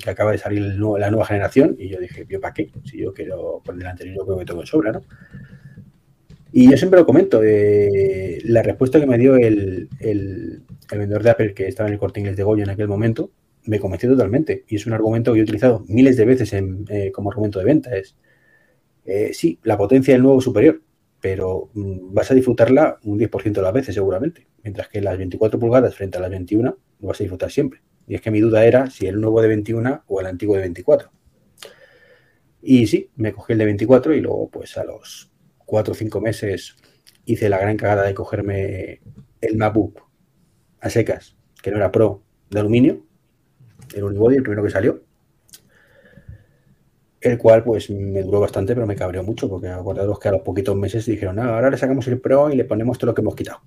que 0.03 0.11
acaba 0.11 0.33
de 0.33 0.39
salir 0.39 0.63
nuevo- 0.77 0.99
la 0.99 1.11
nueva 1.11 1.27
generación 1.27 1.77
y 1.79 1.89
yo 1.89 1.99
dije, 2.01 2.27
¿yo 2.29 2.41
para 2.41 2.55
qué? 2.55 2.71
Si 2.85 2.99
yo 2.99 3.13
quiero 3.13 3.63
con 3.65 3.81
el 3.81 3.87
anterior 3.87 4.17
yo 4.19 4.25
creo 4.27 4.39
que 4.39 4.45
tengo 4.45 4.67
sobra, 4.67 4.93
¿no? 4.93 5.03
Y 6.53 6.71
yo 6.71 6.77
siempre 6.77 6.99
lo 6.99 7.07
comento, 7.07 7.43
eh, 7.45 8.39
la 8.45 8.63
respuesta 8.63 8.99
que 9.01 9.07
me 9.07 9.19
dio 9.19 9.37
el, 9.37 9.89
el- 10.01 10.63
vendedor 10.91 11.23
de 11.23 11.31
Apple 11.31 11.55
que 11.55 11.67
estaba 11.69 11.89
en 11.89 11.95
el 11.95 11.99
corte 12.01 12.21
inglés 12.21 12.37
de 12.37 12.43
Goya 12.43 12.65
en 12.65 12.71
aquel 12.71 12.89
momento 12.89 13.31
me 13.65 13.79
convenció 13.79 14.09
totalmente 14.11 14.65
y 14.69 14.77
es 14.77 14.87
un 14.87 14.95
argumento 14.95 15.33
que 15.35 15.41
he 15.41 15.43
utilizado 15.43 15.85
miles 15.89 16.17
de 16.17 16.25
veces 16.25 16.55
en, 16.55 16.87
eh, 16.89 17.13
como 17.13 17.31
argumento 17.31 17.59
de 17.59 17.67
venta. 17.67 17.95
Es, 17.95 18.17
eh, 19.07 19.33
sí, 19.35 19.59
la 19.65 19.79
potencia 19.79 20.15
del 20.15 20.23
nuevo 20.25 20.41
superior, 20.41 20.83
pero 21.21 21.71
mm, 21.75 22.15
vas 22.15 22.31
a 22.31 22.35
disfrutarla 22.35 22.99
un 23.05 23.19
10% 23.19 23.61
de 23.61 23.67
las 23.67 23.75
veces 23.75 23.95
seguramente, 23.95 24.47
mientras 24.65 24.89
que 24.89 25.01
las 25.03 25.19
24 25.19 25.59
pulgadas 25.61 25.95
frente 25.97 26.19
a 26.19 26.23
las 26.23 26.31
21 26.31 26.79
lo 27.01 27.09
vas 27.09 27.21
a 27.21 27.25
disfrutar 27.25 27.51
siempre. 27.51 27.81
Y 28.09 28.15
es 28.15 28.23
que 28.23 28.31
mi 28.31 28.41
duda 28.41 28.65
era 28.65 28.91
si 28.91 29.07
el 29.07 29.21
nuevo 29.21 29.43
de 29.43 29.49
21 29.49 30.05
o 30.07 30.21
el 30.21 30.27
antiguo 30.27 30.57
de 30.57 30.63
24. 30.63 31.11
Y 32.63 32.87
sí, 32.87 33.11
me 33.17 33.33
cogí 33.33 33.53
el 33.53 33.59
de 33.59 33.67
24 33.67 34.15
y 34.15 34.21
luego 34.21 34.49
pues 34.49 34.77
a 34.79 34.85
los 34.85 35.31
4 35.67 35.93
o 35.93 35.95
5 35.95 36.21
meses 36.21 36.77
hice 37.27 37.49
la 37.51 37.59
gran 37.59 37.77
cagada 37.77 38.05
de 38.05 38.15
cogerme 38.15 39.01
el 39.43 39.57
MacBook 39.57 40.03
a 40.81 40.91
secas, 40.91 41.37
que 41.63 41.71
no 41.71 41.77
era 41.77 41.93
Pro, 41.93 42.23
de 42.51 42.61
aluminio, 42.61 43.05
el 43.95 44.05
Unibody, 44.05 44.37
el 44.37 44.43
primero 44.43 44.65
que 44.65 44.71
salió. 44.71 45.05
El 47.21 47.37
cual 47.37 47.65
pues 47.65 47.91
me 47.91 48.23
duró 48.23 48.41
bastante, 48.41 48.75
pero 48.75 48.87
me 48.87 48.97
cabreó 48.97 49.23
mucho, 49.23 49.49
porque 49.49 49.69
acordaros 49.69 50.19
que 50.19 50.29
a 50.29 50.33
los 50.33 50.43
poquitos 50.43 50.77
meses 50.77 51.05
dijeron, 51.05 51.39
"Ah, 51.39 51.57
ahora 51.57 51.69
le 51.69 51.77
sacamos 51.77 52.07
el 52.09 52.21
Pro 52.21 52.51
y 52.51 52.57
le 52.57 52.65
ponemos 52.65 52.97
todo 52.97 53.11
lo 53.11 53.15
que 53.15 53.21
hemos 53.21 53.35
quitado. 53.35 53.61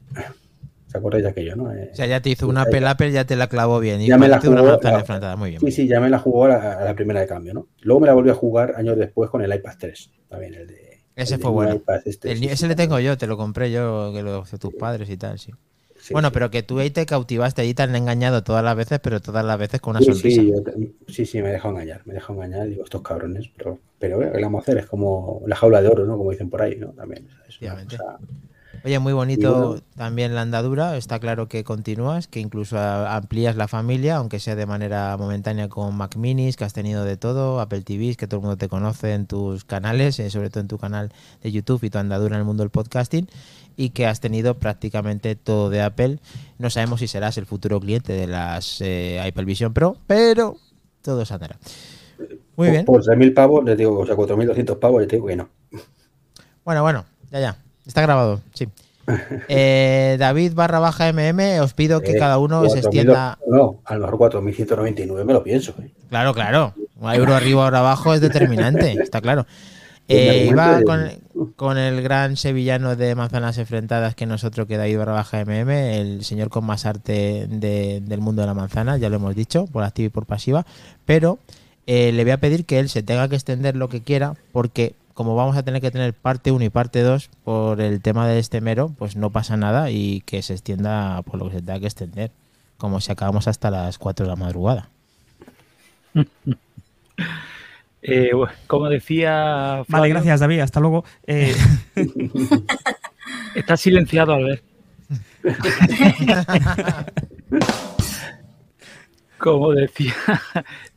¿Se 0.92 0.98
acordáis 0.98 1.24
de 1.24 1.30
aquello, 1.30 1.56
no? 1.56 1.74
Eh, 1.74 1.90
O 1.92 1.96
sea, 1.96 2.06
ya 2.06 2.22
te 2.22 2.30
hizo 2.30 2.48
una 2.48 2.64
Apple 2.64 2.88
Apple, 2.88 3.12
ya 3.12 3.26
te 3.26 3.36
la 3.36 3.48
clavó 3.48 3.80
bien. 3.80 4.02
Y 4.02 4.10
Ya 4.10 4.18
me 4.18 4.28
la 4.28 4.38
una 4.38 4.62
jugó, 4.62 4.64
manzana 4.82 5.20
la-. 5.20 5.36
Muy 5.36 5.50
bien. 5.52 5.62
Sí, 5.62 5.72
sí, 5.72 5.88
ya 5.88 6.00
me 6.00 6.10
la 6.10 6.20
jugó 6.20 6.46
a 6.46 6.50
la, 6.50 6.74
a 6.80 6.86
la 6.86 6.96
primera 6.96 7.20
de 7.22 7.28
cambio, 7.28 7.54
¿no? 7.54 7.68
Luego 7.82 8.00
me 8.02 8.08
la 8.08 8.14
volví 8.14 8.30
a 8.30 8.34
jugar 8.34 8.74
años 8.78 8.98
después 8.98 9.30
con 9.30 9.42
el 9.42 9.54
iPad 9.54 9.74
3, 9.80 10.12
también 10.30 10.54
el 10.56 10.68
de... 10.68 11.00
Ese 11.16 11.36
el 11.36 11.42
fue 11.42 11.52
bueno. 11.52 11.76
iPad 11.76 12.02
este, 12.06 12.30
El- 12.32 12.38
sí, 12.38 12.46
ese 12.46 12.56
sí, 12.58 12.68
le 12.68 12.76
tengo 12.76 13.00
yo, 13.00 13.18
te 13.18 13.28
lo 13.28 13.38
compré 13.38 13.72
yo, 13.72 14.12
que 14.14 14.22
lo 14.24 14.44
de 14.44 14.58
tus 14.58 14.74
padres 14.74 15.10
y 15.10 15.18
tal, 15.18 15.38
sí. 15.40 15.52
sí, 15.96 16.14
bueno, 16.14 16.30
sí. 16.30 16.34
pero 16.34 16.50
que 16.52 16.64
tú 16.64 16.80
ahí 16.80 16.90
te 16.92 17.06
cautivaste, 17.06 17.62
ahí 17.62 17.74
te 17.74 17.84
han 17.84 17.96
engañado 17.96 18.44
todas 18.44 18.64
las 18.64 18.76
veces, 18.76 19.00
pero 19.02 19.22
todas 19.22 19.46
las 19.46 19.58
veces 19.60 19.82
con 19.82 19.92
una 19.92 20.02
Sí, 20.02 20.06
sonrisa. 20.14 20.42
sí, 20.42 20.48
yo 20.52 20.64
sí, 21.08 21.26
sí, 21.26 21.42
me 21.42 21.50
he 21.50 21.52
dejado 21.54 21.74
engañar, 21.76 22.02
me 22.06 22.14
he 22.14 22.16
dejado 22.16 22.42
engañar, 22.42 22.68
digo, 22.68 22.84
estos 22.84 23.02
cabrones, 23.02 23.50
pero, 23.56 23.80
pero 24.00 24.20
¿qué 24.20 24.42
vamos 24.42 24.60
a 24.60 24.64
hacer? 24.64 24.78
Es 24.80 24.86
como 24.88 25.44
la 25.46 25.56
jaula 25.56 25.82
de 25.82 25.90
oro, 25.90 26.06
¿no? 26.06 26.18
Como 26.18 26.32
dicen 26.32 26.50
por 26.50 26.62
ahí, 26.62 26.78
¿no? 26.78 26.90
También, 26.94 27.28
es 27.48 27.62
una 27.62 27.84
cosa- 27.86 28.20
Oye, 28.84 28.98
muy 28.98 29.14
bonito 29.14 29.68
bueno. 29.68 29.82
también 29.96 30.34
la 30.34 30.42
andadura. 30.42 30.98
Está 30.98 31.20
claro 31.20 31.48
que 31.48 31.64
continúas, 31.64 32.28
que 32.28 32.40
incluso 32.40 32.80
amplías 32.80 33.56
la 33.56 33.68
familia, 33.68 34.16
aunque 34.16 34.40
sea 34.40 34.56
de 34.56 34.66
manera 34.66 35.16
momentánea 35.18 35.70
con 35.70 35.96
Mac 35.96 36.16
Minis, 36.16 36.58
que 36.58 36.64
has 36.64 36.74
tenido 36.74 37.04
de 37.04 37.16
todo, 37.16 37.60
Apple 37.60 37.82
TVs, 37.82 38.18
que 38.18 38.26
todo 38.26 38.38
el 38.40 38.42
mundo 38.42 38.58
te 38.58 38.70
conoce 38.70 39.14
en 39.14 39.28
tus 39.28 39.66
canales, 39.66 40.20
eh, 40.20 40.32
sobre 40.32 40.50
todo 40.50 40.62
en 40.62 40.68
tu 40.68 40.80
canal 40.80 41.12
de 41.44 41.52
YouTube 41.52 41.84
y 41.84 41.90
tu 41.92 42.00
andadura 42.00 42.36
en 42.36 42.40
el 42.40 42.46
mundo 42.46 42.64
del 42.64 42.72
podcasting, 42.72 43.28
y 43.78 43.92
que 43.92 44.08
has 44.08 44.20
tenido 44.20 44.56
prácticamente 44.58 45.36
todo 45.36 45.70
de 45.70 45.82
Apple. 45.82 46.20
No 46.58 46.72
sabemos 46.72 47.02
si 47.02 47.08
serás 47.08 47.38
el 47.38 47.46
futuro 47.46 47.80
cliente 47.80 48.14
de 48.14 48.26
las 48.26 48.82
eh, 48.82 49.22
Apple 49.22 49.46
Vision 49.46 49.74
Pro, 49.74 49.98
pero 50.08 50.58
todo 51.04 51.24
se 51.24 51.34
andará. 51.36 51.58
Muy 52.56 52.68
por, 52.68 52.72
bien. 52.72 52.86
Por 52.86 53.04
3.000 53.04 53.34
pavos, 53.36 53.64
les 53.64 53.78
digo, 53.78 54.00
o 54.00 54.06
sea, 54.08 54.16
4.200 54.16 54.80
pavos, 54.80 55.02
les 55.02 55.10
digo 55.10 55.28
que 55.28 55.36
no. 55.36 55.50
Bueno, 56.64 56.82
bueno, 56.82 57.06
ya, 57.32 57.40
ya. 57.40 57.58
Está 57.86 58.02
grabado, 58.02 58.42
sí. 58.54 58.68
Eh, 59.50 60.16
David 60.20 60.54
barra 60.54 60.80
baja 60.80 61.12
MM, 61.12 61.60
os 61.62 61.74
pido 61.74 62.02
que 62.02 62.12
Eh, 62.12 62.18
cada 62.20 62.38
uno 62.38 62.64
se 62.70 62.78
4.000, 62.78 62.86
extienda. 62.86 63.38
No, 63.48 63.80
a 63.84 63.96
lo 63.96 64.06
mejor 64.08 64.32
4.199 64.32 65.24
me 65.26 65.34
lo 65.34 65.44
pienso. 65.44 65.74
¿eh? 65.82 65.90
Claro, 66.10 66.34
claro. 66.34 66.74
Un 67.00 67.12
euro 67.14 67.34
arriba 67.36 67.62
o 67.64 67.76
abajo 67.76 68.14
es 68.14 68.22
determinante, 68.22 68.92
está 69.02 69.20
claro. 69.22 69.46
Iba 70.08 70.82
con, 70.84 71.10
con 71.56 71.78
el 71.78 72.02
gran 72.02 72.36
sevillano 72.38 72.96
de 72.96 73.16
manzanas 73.16 73.58
enfrentadas 73.58 74.14
que 74.14 74.26
nosotros, 74.26 74.68
que 74.68 74.78
David 74.78 74.98
barra 75.00 75.14
baja 75.14 75.44
MM, 75.46 75.70
el 75.72 76.24
señor 76.24 76.50
con 76.50 76.66
más 76.66 76.86
arte 76.86 77.48
de- 77.50 78.02
del 78.06 78.20
mundo 78.22 78.42
de 78.42 78.48
la 78.48 78.54
manzana, 78.54 78.98
ya 78.98 79.10
lo 79.10 79.16
hemos 79.16 79.36
dicho, 79.36 79.66
por 79.68 79.84
activa 79.84 80.08
y 80.08 80.10
por 80.10 80.26
pasiva, 80.26 80.66
pero 81.06 81.40
le 81.88 82.24
voy 82.24 82.32
a 82.32 82.38
pedir 82.38 82.66
que 82.66 82.80
él 82.80 82.88
se 82.90 83.04
tenga 83.04 83.28
que 83.30 83.36
extender 83.36 83.76
lo 83.76 83.90
que 83.90 84.02
quiera, 84.02 84.36
porque 84.52 84.94
como 85.14 85.36
vamos 85.36 85.58
a 85.58 85.64
tener 85.64 85.82
que 85.82 85.92
tener 85.92 86.14
parte 86.14 86.52
1 86.52 86.64
y 86.66 86.70
parte 86.70 87.02
2 87.02 87.30
por 87.44 87.82
el 87.82 88.02
tema 88.02 88.28
de 88.28 88.40
este 88.40 88.62
mero, 88.62 88.94
pues 88.98 89.16
no 89.16 89.30
pasa 89.32 89.58
nada 89.58 89.92
y 89.92 90.22
que 90.22 90.42
se 90.42 90.54
extienda 90.54 91.22
por 91.24 91.40
lo 91.40 91.50
que 91.50 91.56
se 91.58 91.62
tenga 91.62 91.80
que 91.80 91.86
extender, 91.86 92.32
como 92.78 93.02
si 93.02 93.12
acabamos 93.12 93.48
hasta 93.48 93.72
las 93.72 93.98
4 93.98 94.26
de 94.26 94.30
la 94.30 94.36
madrugada. 94.36 94.90
Eh, 98.04 98.32
como 98.66 98.90
decía 98.90 99.76
Vale, 99.76 99.86
Flavio, 99.88 100.14
gracias, 100.16 100.40
David. 100.40 100.62
Hasta 100.62 100.80
luego. 100.80 101.06
Eh, 101.28 101.56
está 103.56 103.78
silenciado 103.78 104.34
al 104.34 104.44
ver. 104.46 104.64
como 109.38 109.72
decía 109.72 110.14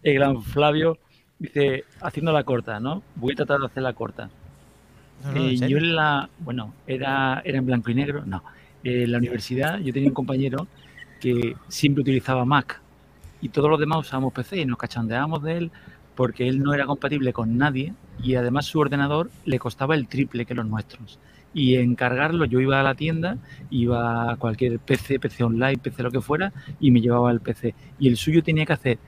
el 0.03 0.15
gran 0.15 0.43
Flavio, 0.43 0.99
dice, 1.39 1.85
haciendo 2.01 2.33
la 2.33 2.45
corta, 2.45 2.81
¿no? 2.81 3.05
Voy 3.15 3.33
a 3.33 3.37
tratar 3.37 3.61
de 3.61 3.67
hacer 3.67 3.83
la 3.83 3.93
corta. 3.95 4.31
No, 5.21 5.33
no, 5.33 5.41
Eh, 5.41 5.63
yo 5.67 5.79
en 5.79 5.95
la, 5.95 6.31
bueno, 6.39 6.75
era, 6.87 7.41
era 7.45 7.59
en 7.59 7.67
blanco 7.67 7.91
y 7.91 7.95
negro, 7.95 8.25
no. 8.27 8.45
Eh, 8.83 9.05
en 9.05 9.13
la 9.13 9.19
universidad 9.19 9.79
yo 9.81 9.93
tenía 9.93 10.09
un 10.11 10.15
compañero 10.15 10.69
que 11.21 11.59
siempre 11.69 12.03
utilizaba 12.03 12.45
Mac 12.45 12.83
y 13.41 13.49
todos 13.51 13.71
los 13.71 13.81
demás 13.81 14.01
usábamos 14.01 14.33
PC 14.33 14.59
y 14.61 14.67
nos 14.67 14.79
cachondeábamos 14.79 15.43
de 15.43 15.57
él 15.59 15.73
porque 16.15 16.49
él 16.49 16.63
no 16.63 16.75
era 16.75 16.87
compatible 16.87 17.33
con 17.33 17.57
nadie 17.59 17.95
y 18.23 18.35
además 18.37 18.67
su 18.67 18.79
ordenador 18.79 19.31
le 19.45 19.59
costaba 19.59 19.95
el 19.95 20.09
triple 20.09 20.47
que 20.47 20.55
los 20.55 20.67
nuestros. 20.67 21.19
Y 21.53 21.77
encargarlo, 21.77 22.45
yo 22.47 22.61
iba 22.61 22.81
a 22.81 22.83
la 22.83 22.95
tienda, 22.97 23.39
iba 23.71 24.33
a 24.33 24.37
cualquier 24.37 24.81
PC, 24.81 25.21
PC 25.21 25.45
online, 25.45 25.79
PC 25.79 26.03
lo 26.03 26.11
que 26.11 26.21
fuera, 26.21 26.53
y 26.81 26.91
me 26.91 27.01
llevaba 27.01 27.31
el 27.31 27.41
PC. 27.41 27.75
Y 27.99 28.09
el 28.09 28.17
suyo 28.17 28.43
tenía 28.43 28.67
que 28.67 28.73
hacer 28.73 28.99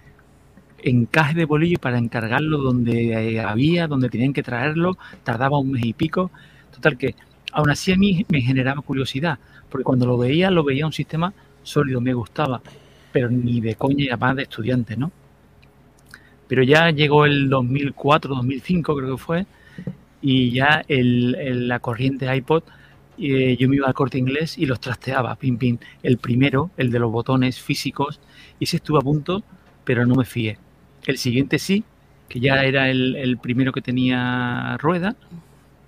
encaje 0.90 1.34
de 1.34 1.44
bolillo 1.44 1.78
para 1.78 1.98
encargarlo 1.98 2.58
donde 2.58 3.12
eh, 3.12 3.40
había, 3.40 3.86
donde 3.86 4.08
tenían 4.08 4.32
que 4.32 4.42
traerlo, 4.42 4.98
tardaba 5.24 5.58
un 5.58 5.72
mes 5.72 5.84
y 5.84 5.92
pico. 5.92 6.30
Total 6.72 6.96
que, 6.96 7.14
aún 7.52 7.70
así 7.70 7.92
a 7.92 7.96
mí 7.96 8.24
me 8.28 8.40
generaba 8.40 8.82
curiosidad, 8.82 9.38
porque 9.70 9.84
cuando 9.84 10.06
lo 10.06 10.18
veía, 10.18 10.50
lo 10.50 10.64
veía 10.64 10.86
un 10.86 10.92
sistema 10.92 11.32
sólido, 11.62 12.00
me 12.00 12.14
gustaba, 12.14 12.60
pero 13.12 13.30
ni 13.30 13.60
de 13.60 13.74
coña 13.74 14.04
y 14.04 14.08
además 14.08 14.36
de 14.36 14.42
estudiante, 14.42 14.96
¿no? 14.96 15.10
Pero 16.48 16.62
ya 16.62 16.90
llegó 16.90 17.24
el 17.24 17.48
2004, 17.48 18.34
2005 18.34 18.96
creo 18.96 19.16
que 19.16 19.22
fue, 19.22 19.46
y 20.22 20.50
ya 20.50 20.84
el, 20.86 21.68
la 21.68 21.80
corriente 21.80 22.34
iPod, 22.34 22.62
eh, 23.18 23.56
yo 23.58 23.68
me 23.68 23.76
iba 23.76 23.88
al 23.88 23.94
corte 23.94 24.18
inglés 24.18 24.58
y 24.58 24.66
los 24.66 24.80
trasteaba, 24.80 25.34
pim, 25.36 25.56
pim. 25.56 25.78
El 26.02 26.18
primero, 26.18 26.70
el 26.76 26.90
de 26.90 26.98
los 26.98 27.10
botones 27.10 27.60
físicos, 27.60 28.20
y 28.58 28.64
ese 28.64 28.76
estuvo 28.76 28.98
a 28.98 29.02
punto, 29.02 29.42
pero 29.84 30.04
no 30.06 30.14
me 30.14 30.24
fié. 30.24 30.58
El 31.06 31.18
siguiente 31.18 31.58
sí, 31.58 31.84
que 32.28 32.40
ya 32.40 32.64
era 32.64 32.90
el, 32.90 33.16
el 33.16 33.38
primero 33.38 33.72
que 33.72 33.82
tenía 33.82 34.76
rueda, 34.78 35.16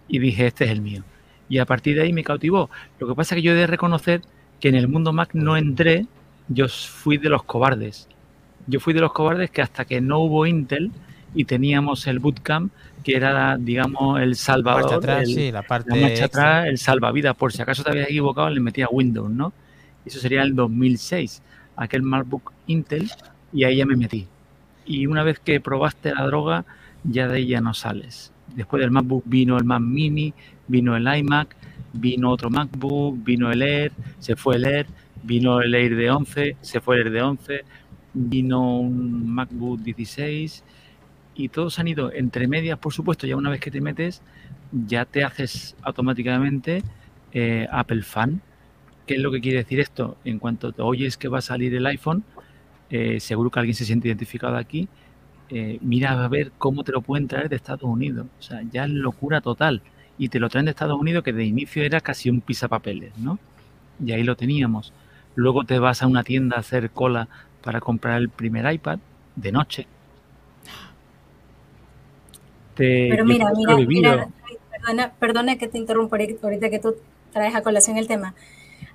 y 0.09 0.19
dije, 0.19 0.47
este 0.47 0.65
es 0.65 0.71
el 0.71 0.81
mío. 0.83 1.05
Y 1.49 1.59
a 1.59 1.67
partir 1.67 1.97
de 1.97 2.03
ahí 2.03 2.13
me 2.13 2.25
cautivó. 2.25 2.71
Lo 2.99 3.09
que 3.09 3.15
pasa 3.15 3.35
es 3.35 3.39
que 3.41 3.43
yo 3.43 3.53
he 3.53 3.57
de 3.57 3.67
reconocer 3.67 4.23
que 4.61 4.69
en 4.69 4.75
el 4.75 4.89
mundo 4.89 5.13
Mac 5.13 5.31
no 5.35 5.57
entré, 5.57 6.07
yo 6.49 6.69
fui 6.69 7.19
de 7.19 7.29
los 7.31 7.45
cobardes. 7.45 8.09
Yo 8.67 8.81
fui 8.81 8.95
de 8.95 9.01
los 9.01 9.13
cobardes 9.13 9.51
que 9.51 9.63
hasta 9.63 9.85
que 9.85 10.01
no 10.01 10.21
hubo 10.21 10.47
Intel 10.47 10.93
y 11.35 11.45
teníamos 11.45 12.07
el 12.07 12.19
bootcamp, 12.21 12.73
que 13.03 13.17
era, 13.17 13.57
digamos, 13.59 14.21
el 14.21 14.37
salvador, 14.37 14.95
atrás, 14.97 15.23
el- 15.25 15.35
sí, 15.35 15.53
la 15.53 15.63
parte 15.63 15.91
la 15.91 15.97
marcha 15.97 16.27
atrás, 16.27 16.67
el 16.69 16.79
salvavidas, 16.79 17.37
por 17.37 17.53
si 17.53 17.63
acaso 17.63 17.83
te 17.85 17.91
habías 17.91 18.09
equivocado, 18.09 18.51
le 18.51 18.61
metía 18.61 18.89
Windows, 18.91 19.31
¿no? 19.31 19.53
Eso 20.05 20.21
sería 20.21 20.43
el 20.43 20.55
2006, 20.55 21.43
aquel 21.77 22.03
MacBook 22.03 22.53
Intel, 22.67 23.11
y 23.53 23.65
ahí 23.65 23.77
ya 23.77 23.87
me 23.87 23.97
metí. 23.97 24.29
Y 24.89 25.07
una 25.07 25.23
vez 25.23 25.39
que 25.39 25.61
probaste 25.61 26.15
la 26.15 26.25
droga, 26.25 26.65
ya 27.05 27.29
de 27.29 27.47
ya 27.47 27.61
no 27.61 27.75
sales. 27.75 28.33
Después 28.57 28.81
del 28.81 28.91
MacBook 28.91 29.23
vino 29.27 29.59
el 29.59 29.65
Mac 29.65 29.83
Mini, 29.83 30.33
vino 30.67 30.97
el 30.97 31.07
iMac, 31.07 31.55
vino 31.93 32.31
otro 32.31 32.49
MacBook, 32.49 33.23
vino 33.23 33.53
el 33.53 33.61
Air, 33.61 33.93
se 34.19 34.35
fue 34.35 34.57
el 34.57 34.65
Air, 34.65 34.87
vino 35.23 35.61
el 35.61 35.75
Air 35.75 35.95
de 35.95 36.11
11, 36.11 36.57
se 36.63 36.81
fue 36.81 36.97
el 36.97 37.03
Air 37.03 37.13
de 37.13 37.23
11, 37.23 37.65
vino 38.15 38.81
un 38.81 39.31
MacBook 39.31 39.81
16 39.81 40.65
y 41.35 41.51
todos 41.51 41.79
han 41.79 41.89
ido 41.89 42.11
entre 42.11 42.49
medias, 42.49 42.79
por 42.79 42.95
supuesto, 42.95 43.27
ya 43.27 43.37
una 43.37 43.51
vez 43.51 43.61
que 43.61 43.71
te 43.71 43.83
metes, 43.83 44.23
ya 44.73 45.05
te 45.05 45.23
haces 45.23 45.77
automáticamente 45.83 46.83
eh, 47.33 47.69
Apple 47.71 48.03
fan. 48.03 48.41
¿Qué 49.07 49.17
es 49.17 49.21
lo 49.21 49.31
que 49.31 49.41
quiere 49.41 49.59
decir 49.59 49.81
esto? 49.81 50.17
En 50.25 50.39
cuanto 50.39 50.73
te 50.73 50.81
oyes 50.81 51.19
que 51.19 51.29
va 51.29 51.39
a 51.39 51.43
salir 51.43 51.75
el 51.75 51.87
iPhone, 51.87 52.25
eh, 52.91 53.21
seguro 53.21 53.51
que 53.51 53.61
alguien 53.61 53.75
se 53.75 53.85
siente 53.85 54.09
identificado 54.09 54.57
aquí, 54.57 54.89
eh, 55.51 55.79
mira 55.83 56.25
a 56.25 56.29
ver 56.29 56.53
cómo 56.59 56.85
te 56.85 56.93
lo 56.93 57.03
pueden 57.03 57.29
traer 57.29 57.49
de 57.49 57.57
Estados 57.57 57.83
Unidos. 57.85 58.27
O 58.39 58.43
sea, 58.43 58.63
ya 58.71 58.85
es 58.85 58.91
locura 58.91 59.41
total. 59.41 59.83
Y 60.19 60.29
te 60.31 60.41
lo 60.41 60.49
traen 60.49 60.67
de 60.67 60.73
Estados 60.73 60.99
Unidos 61.01 61.25
que 61.25 61.33
de 61.33 61.45
inicio 61.45 61.83
era 61.85 62.01
casi 62.01 62.31
un 62.31 62.41
pisapapeles, 62.41 63.17
¿no? 63.19 63.39
y 64.05 64.13
ahí 64.13 64.23
lo 64.25 64.37
teníamos. 64.37 64.93
Luego 65.35 65.65
te 65.65 65.79
vas 65.79 66.03
a 66.03 66.07
una 66.07 66.25
tienda 66.25 66.57
a 66.57 66.61
hacer 66.61 66.91
cola 66.91 67.29
para 67.63 67.81
comprar 67.81 68.19
el 68.19 68.29
primer 68.29 68.73
iPad 68.73 68.99
de 69.37 69.53
noche. 69.53 69.87
Te- 72.75 73.09
Pero 73.11 73.25
mira, 73.25 73.51
mira, 73.57 73.77
mira, 73.87 74.29
perdona, 74.71 75.13
perdona 75.19 75.57
que 75.59 75.69
te 75.69 75.79
interrumpa 75.79 76.17
ahorita 76.17 76.71
que 76.71 76.79
tú 76.79 76.97
traes 77.33 77.55
a 77.55 77.63
colación 77.63 77.97
el 77.97 78.07
tema. 78.07 78.35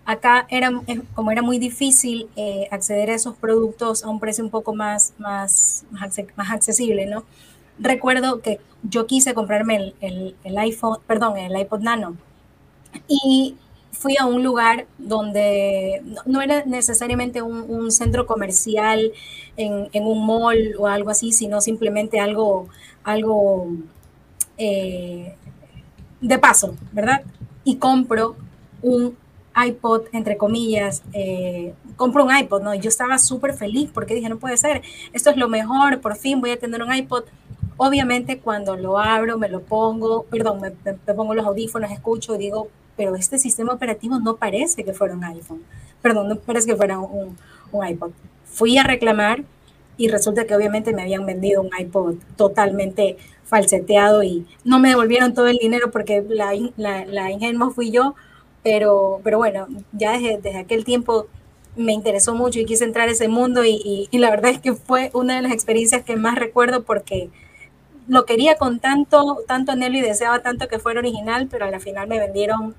Acá 0.06 0.46
era, 0.50 0.70
eh, 0.88 1.02
como 1.16 1.32
era 1.32 1.42
muy 1.42 1.60
difícil 1.60 2.30
eh, 2.36 2.68
acceder 2.72 3.10
a 3.10 3.16
esos 3.16 3.36
productos 3.38 4.04
a 4.04 4.10
un 4.10 4.20
precio 4.20 4.44
un 4.44 4.50
poco 4.50 4.74
más, 4.76 5.14
más, 5.18 5.86
más, 5.92 6.02
acce- 6.04 6.28
más 6.36 6.52
accesible, 6.52 7.06
¿no? 7.06 7.24
Recuerdo 7.80 8.42
que 8.42 8.60
yo 8.84 9.08
quise 9.08 9.34
comprarme 9.34 9.94
el, 10.02 10.36
el- 10.44 10.58
iPhone, 10.58 11.00
perdón, 11.08 11.38
el 11.38 11.58
iPod 11.58 11.80
Nano 11.82 12.18
y 13.08 13.56
fui 13.92 14.16
a 14.20 14.26
un 14.26 14.44
lugar 14.44 14.88
donde 14.98 16.02
no, 16.26 16.42
era 16.42 16.64
necesariamente 16.66 17.42
un, 17.42 17.66
un 17.70 17.92
centro 17.92 18.26
comercial 18.26 19.12
en, 19.58 19.90
en 19.94 20.04
un 20.06 20.26
mall 20.26 20.76
o 20.80 20.88
algo 20.88 21.10
así, 21.10 21.32
sino 21.32 21.62
simplemente 21.62 22.20
algo, 22.20 22.68
algo 23.04 23.68
eh, 24.58 25.36
de 26.22 26.40
paso, 26.40 26.76
¿verdad? 26.92 27.24
Y 27.64 27.78
compro 27.78 28.36
un 28.82 29.18
iPod, 29.56 30.04
entre 30.12 30.38
comillas, 30.38 31.04
eh, 31.14 31.74
compro 31.96 32.24
un 32.24 32.36
iPod, 32.36 32.62
¿no? 32.62 32.74
Yo 32.76 32.90
estaba 32.90 33.18
súper 33.18 33.54
feliz 33.54 33.90
porque 33.94 34.16
dije, 34.16 34.30
no 34.30 34.38
puede 34.38 34.58
ser, 34.58 34.82
esto 35.14 35.30
es 35.30 35.38
lo 35.38 35.48
mejor, 35.48 36.02
por 36.02 36.16
fin 36.16 36.42
voy 36.42 36.52
a 36.52 36.60
tener 36.60 36.82
un 36.82 36.94
iPod. 36.94 37.26
Obviamente 37.78 38.40
cuando 38.40 38.76
lo 38.76 39.00
abro, 39.00 39.38
me 39.38 39.50
lo 39.50 39.62
pongo, 39.62 40.24
perdón, 40.24 40.62
me, 40.62 40.94
pongo 41.14 41.34
los 41.34 41.46
audífonos, 41.46 41.92
escucho 41.92 42.36
y 42.36 42.38
digo, 42.38 42.70
pero 42.96 43.16
este 43.16 43.38
sistema 43.40 43.74
operativo 43.74 44.20
no 44.20 44.36
parece 44.36 44.84
que 44.84 44.94
fuera 44.94 45.16
un 45.16 45.24
iPhone, 45.24 45.64
perdón, 46.02 46.30
no 46.30 46.36
parece 46.36 46.68
que 46.68 46.76
fuera 46.76 47.00
un, 47.00 47.36
un 47.72 47.88
iPod. 47.88 48.12
Fui 48.46 48.78
a 48.78 48.84
reclamar 48.84 49.44
y 49.98 50.08
resulta 50.08 50.46
que 50.46 50.56
obviamente 50.56 50.94
me 50.94 51.02
habían 51.02 51.26
vendido 51.26 51.62
un 51.62 51.70
iPod 51.78 52.16
totalmente 52.36 53.18
falseteado 53.46 54.24
y 54.24 54.46
no 54.64 54.80
me 54.80 54.90
devolvieron 54.90 55.34
todo 55.34 55.48
el 55.48 55.58
dinero 55.58 55.92
porque 55.92 56.24
la, 56.28 56.54
la, 56.78 57.06
la 57.06 57.32
ingenua 57.32 57.72
fui 57.72 57.92
yo, 57.92 58.16
pero, 58.64 59.20
pero 59.24 59.38
bueno, 59.38 59.68
ya 59.92 60.14
desde, 60.14 60.38
desde 60.40 60.60
aquel 60.60 60.84
tiempo 60.86 61.28
me 61.76 61.92
interesó 61.94 62.36
mucho 62.36 62.60
y 62.60 62.66
quise 62.66 62.84
entrar 62.86 63.10
a 63.10 63.12
ese 63.12 63.28
mundo 63.28 63.66
y, 63.66 63.82
y- 63.84 64.08
y 64.12 64.18
la 64.20 64.30
verdad 64.30 64.52
es 64.52 64.60
que 64.60 64.74
fue 64.74 65.10
una 65.14 65.36
de 65.36 65.42
las 65.42 65.52
experiencias 65.52 66.04
que 66.04 66.16
más 66.16 66.36
recuerdo 66.36 66.84
porque 66.84 67.30
lo 68.08 68.26
quería 68.26 68.56
con 68.58 68.80
tanto, 68.80 69.40
tanto 69.48 69.72
anhelo 69.72 69.98
y 69.98 70.02
deseaba 70.02 70.40
tanto 70.42 70.68
que 70.68 70.78
fuera 70.80 71.00
original, 71.00 71.48
pero 71.50 71.66
a 71.66 71.72
la 71.72 71.80
final 71.80 72.08
me 72.08 72.20
vendieron 72.20 72.76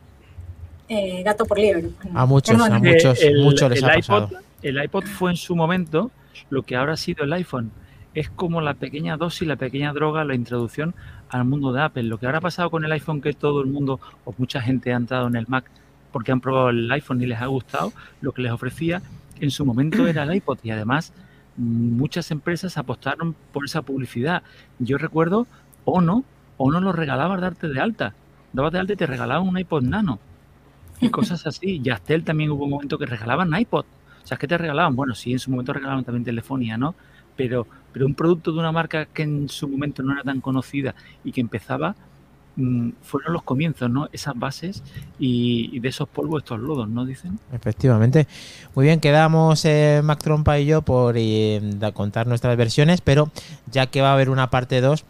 eh, 0.88 1.22
gato 1.22 1.44
por 1.46 1.58
liebre. 1.58 1.88
A 2.14 2.26
muchos, 2.26 2.60
a 2.60 2.78
muchos, 2.78 3.20
Eh, 3.22 3.28
el- 3.28 3.42
muchos 3.42 3.70
les 3.70 3.78
el 3.78 3.84
ha 3.86 3.98
iPod, 3.98 4.24
pasado. 4.24 4.30
el 4.62 4.84
iPod 4.84 5.04
fue 5.06 5.30
en 5.30 5.36
su 5.36 5.56
momento 5.56 6.10
lo 6.50 6.62
que 6.62 6.76
ahora 6.76 6.92
ha 6.92 6.96
sido 6.96 7.24
el 7.24 7.32
iPhone. 7.32 7.70
Es 8.14 8.30
como 8.30 8.60
la 8.60 8.74
pequeña 8.74 9.16
dosis, 9.16 9.46
la 9.46 9.56
pequeña 9.56 9.92
droga, 9.92 10.24
la 10.24 10.34
introducción 10.34 10.94
al 11.28 11.44
mundo 11.44 11.72
de 11.72 11.82
Apple. 11.82 12.04
Lo 12.04 12.18
que 12.18 12.26
ahora 12.26 12.38
ha 12.38 12.42
pasado 12.42 12.70
con 12.70 12.84
el 12.84 12.92
iPhone, 12.92 13.20
que 13.20 13.32
todo 13.32 13.60
el 13.60 13.66
mundo 13.66 14.00
o 14.24 14.34
mucha 14.38 14.60
gente 14.60 14.92
ha 14.92 14.96
entrado 14.96 15.26
en 15.26 15.36
el 15.36 15.46
Mac 15.48 15.70
porque 16.12 16.30
han 16.30 16.40
probado 16.40 16.70
el 16.70 16.90
iPhone 16.92 17.20
y 17.20 17.26
les 17.26 17.40
ha 17.40 17.46
gustado, 17.46 17.92
lo 18.20 18.30
que 18.30 18.42
les 18.42 18.52
ofrecía 18.52 19.02
en 19.40 19.50
su 19.50 19.64
momento 19.64 20.06
era 20.06 20.22
el 20.22 20.34
iPod 20.34 20.58
y 20.62 20.70
además 20.70 21.12
muchas 21.56 22.30
empresas 22.30 22.78
apostaron 22.78 23.34
por 23.52 23.64
esa 23.64 23.82
publicidad. 23.82 24.44
Yo 24.78 24.96
recuerdo 24.96 25.48
Ono, 25.84 26.24
Ono 26.56 26.80
lo 26.80 26.92
regalaba 26.92 27.36
darte 27.36 27.68
de 27.68 27.80
alta. 27.80 28.14
Dabas 28.52 28.72
de 28.72 28.78
alta 28.78 28.92
y 28.92 28.96
te 28.96 29.06
regalaban 29.06 29.48
un 29.48 29.58
iPod 29.58 29.82
Nano 29.82 30.20
y 31.00 31.08
cosas 31.10 31.46
así. 31.48 31.80
Yastel 31.80 32.22
también 32.22 32.50
hubo 32.52 32.64
un 32.64 32.70
momento 32.70 32.96
que 32.96 33.06
regalaban 33.06 33.52
iPod. 33.58 33.84
O 34.22 34.26
sea, 34.26 34.38
que 34.38 34.46
te 34.46 34.56
regalaban? 34.56 34.96
Bueno, 34.96 35.14
sí, 35.14 35.32
en 35.32 35.38
su 35.38 35.50
momento 35.50 35.72
regalaban 35.72 36.04
también 36.04 36.24
telefonía, 36.24 36.78
¿no? 36.78 36.94
Pero, 37.36 37.66
pero 37.92 38.06
un 38.06 38.14
producto 38.14 38.52
de 38.52 38.58
una 38.58 38.72
marca 38.72 39.06
que 39.06 39.22
en 39.22 39.48
su 39.48 39.68
momento 39.68 40.02
no 40.02 40.12
era 40.12 40.22
tan 40.22 40.40
conocida 40.40 40.94
y 41.24 41.32
que 41.32 41.40
empezaba, 41.40 41.94
mm, 42.56 42.90
fueron 43.02 43.32
los 43.32 43.42
comienzos, 43.42 43.90
¿no? 43.90 44.08
Esas 44.12 44.34
bases 44.36 44.82
y, 45.18 45.78
de 45.80 45.88
esos 45.88 46.08
polvos 46.08 46.42
estos 46.42 46.60
lodos, 46.60 46.88
¿no? 46.88 47.04
Dicen. 47.04 47.38
Efectivamente. 47.52 48.26
Muy 48.74 48.86
bien, 48.86 49.00
quedamos 49.00 49.64
eh, 49.64 50.00
Mac 50.04 50.22
Trompa 50.22 50.58
y 50.58 50.66
yo 50.66 50.82
por 50.82 51.16
eh, 51.18 51.60
contar 51.92 52.26
nuestras 52.26 52.56
versiones, 52.56 53.00
pero 53.00 53.30
ya 53.70 53.86
que 53.86 54.00
va 54.00 54.10
a 54.10 54.14
haber 54.14 54.30
una 54.30 54.50
parte 54.50 54.80
2, 54.80 55.04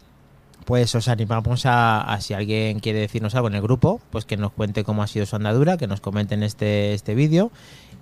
pues 0.65 0.93
os 0.95 1.07
animamos 1.07 1.65
a, 1.65 2.01
a 2.01 2.21
si 2.21 2.33
alguien 2.33 2.79
quiere 2.79 2.99
decirnos 2.99 3.35
algo 3.35 3.47
en 3.47 3.55
el 3.55 3.61
grupo, 3.61 4.01
pues 4.11 4.25
que 4.25 4.37
nos 4.37 4.51
cuente 4.51 4.83
cómo 4.83 5.03
ha 5.03 5.07
sido 5.07 5.25
su 5.25 5.35
andadura, 5.35 5.77
que 5.77 5.87
nos 5.87 6.01
comenten 6.01 6.43
este, 6.43 6.93
este 6.93 7.15
vídeo 7.15 7.51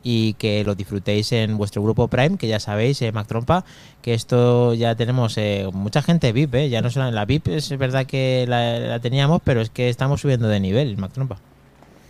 y 0.02 0.34
que 0.34 0.64
lo 0.64 0.76
disfrutéis 0.76 1.32
en 1.32 1.58
vuestro 1.58 1.82
grupo 1.82 2.08
Prime, 2.08 2.38
que 2.38 2.48
ya 2.48 2.60
sabéis, 2.60 3.02
eh, 3.02 3.12
Mac 3.12 3.28
Trompa, 3.28 3.64
que 4.02 4.14
esto 4.14 4.74
ya 4.74 4.96
tenemos 4.96 5.38
eh, 5.38 5.70
mucha 5.74 6.02
gente 6.02 6.34
VIP, 6.34 6.56
eh, 6.56 6.70
ya 6.70 6.82
no 6.82 6.90
solo 6.90 7.08
en 7.08 7.16
la 7.16 7.26
VIP, 7.26 7.48
es 7.48 7.78
verdad 7.78 8.06
que 8.06 8.46
la, 8.48 8.80
la 8.80 9.00
teníamos, 9.00 9.42
pero 9.44 9.62
es 9.62 9.70
que 9.70 9.90
estamos 9.90 10.22
subiendo 10.22 10.48
de 10.48 10.60
nivel, 10.60 10.98
Mac 10.98 11.14
Trompa. 11.14 11.38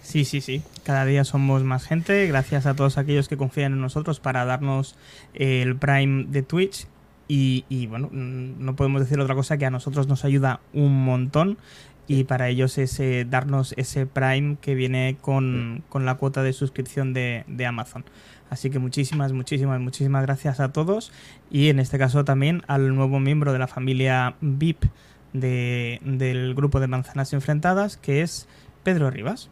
Sí, 0.03 0.25
sí, 0.25 0.41
sí. 0.41 0.61
Cada 0.83 1.05
día 1.05 1.23
somos 1.23 1.63
más 1.63 1.85
gente. 1.85 2.27
Gracias 2.27 2.65
a 2.65 2.75
todos 2.75 2.97
aquellos 2.97 3.29
que 3.29 3.37
confían 3.37 3.71
en 3.71 3.81
nosotros 3.81 4.19
para 4.19 4.43
darnos 4.45 4.95
eh, 5.33 5.61
el 5.63 5.77
Prime 5.77 6.25
de 6.27 6.43
Twitch. 6.43 6.87
Y, 7.27 7.65
y, 7.69 7.87
bueno, 7.87 8.09
no 8.11 8.75
podemos 8.75 9.01
decir 9.01 9.19
otra 9.19 9.33
cosa 9.35 9.57
que 9.57 9.65
a 9.65 9.71
nosotros 9.71 10.07
nos 10.07 10.25
ayuda 10.25 10.59
un 10.73 11.03
montón. 11.05 11.57
Y 12.05 12.25
para 12.25 12.49
ellos 12.49 12.77
es 12.77 12.99
eh, 12.99 13.25
darnos 13.29 13.73
ese 13.77 14.05
Prime 14.05 14.57
que 14.59 14.75
viene 14.75 15.15
con, 15.21 15.83
con 15.87 16.05
la 16.05 16.15
cuota 16.15 16.43
de 16.43 16.51
suscripción 16.51 17.13
de, 17.13 17.45
de 17.47 17.65
Amazon. 17.65 18.03
Así 18.49 18.69
que 18.69 18.77
muchísimas, 18.77 19.31
muchísimas, 19.31 19.79
muchísimas 19.79 20.23
gracias 20.23 20.59
a 20.59 20.73
todos. 20.73 21.13
Y 21.49 21.69
en 21.69 21.79
este 21.79 21.97
caso 21.97 22.25
también 22.25 22.61
al 22.67 22.93
nuevo 22.93 23.19
miembro 23.21 23.53
de 23.53 23.59
la 23.59 23.67
familia 23.67 24.35
VIP 24.41 24.83
de- 25.31 26.01
del 26.03 26.53
grupo 26.55 26.79
de 26.81 26.87
manzanas 26.87 27.31
enfrentadas, 27.31 27.95
que 27.97 28.21
es 28.21 28.47
Pedro 28.83 29.09
Rivas. 29.09 29.49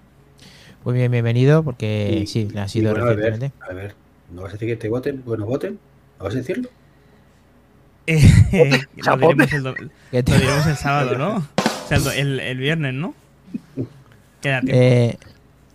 Muy 0.84 0.94
bien, 0.96 1.10
bienvenido, 1.12 1.64
porque 1.64 2.20
Y- 2.24 2.28
sí, 2.28 2.50
le 2.54 2.60
ha 2.60 2.68
sido 2.68 2.92
bueno, 2.92 3.06
a 3.08 3.14
ver, 3.14 3.52
a 3.70 3.74
ver, 3.74 3.96
¿no 4.34 4.42
vas 4.42 4.50
a 4.52 4.54
decir 4.54 4.68
que 4.68 4.76
te 4.76 4.90
voten? 4.90 5.24
Bueno, 5.26 5.46
voten. 5.46 5.80
¿No 6.20 6.26
vas 6.26 6.34
a 6.34 6.38
decirlo? 6.38 6.70
Eh, 8.08 8.22
lo, 8.96 9.18
diremos 9.18 9.54
el, 9.54 9.64
lo 9.64 9.74
diremos 10.12 10.80
sábado, 10.80 11.18
¿no? 11.18 11.36
O 11.36 12.00
sea, 12.00 12.16
el, 12.16 12.58
viernes, 12.58 12.94
¿no? 12.94 13.14
Queda 14.42 14.62
tiempo. 14.62 14.82
Eh, 14.82 15.18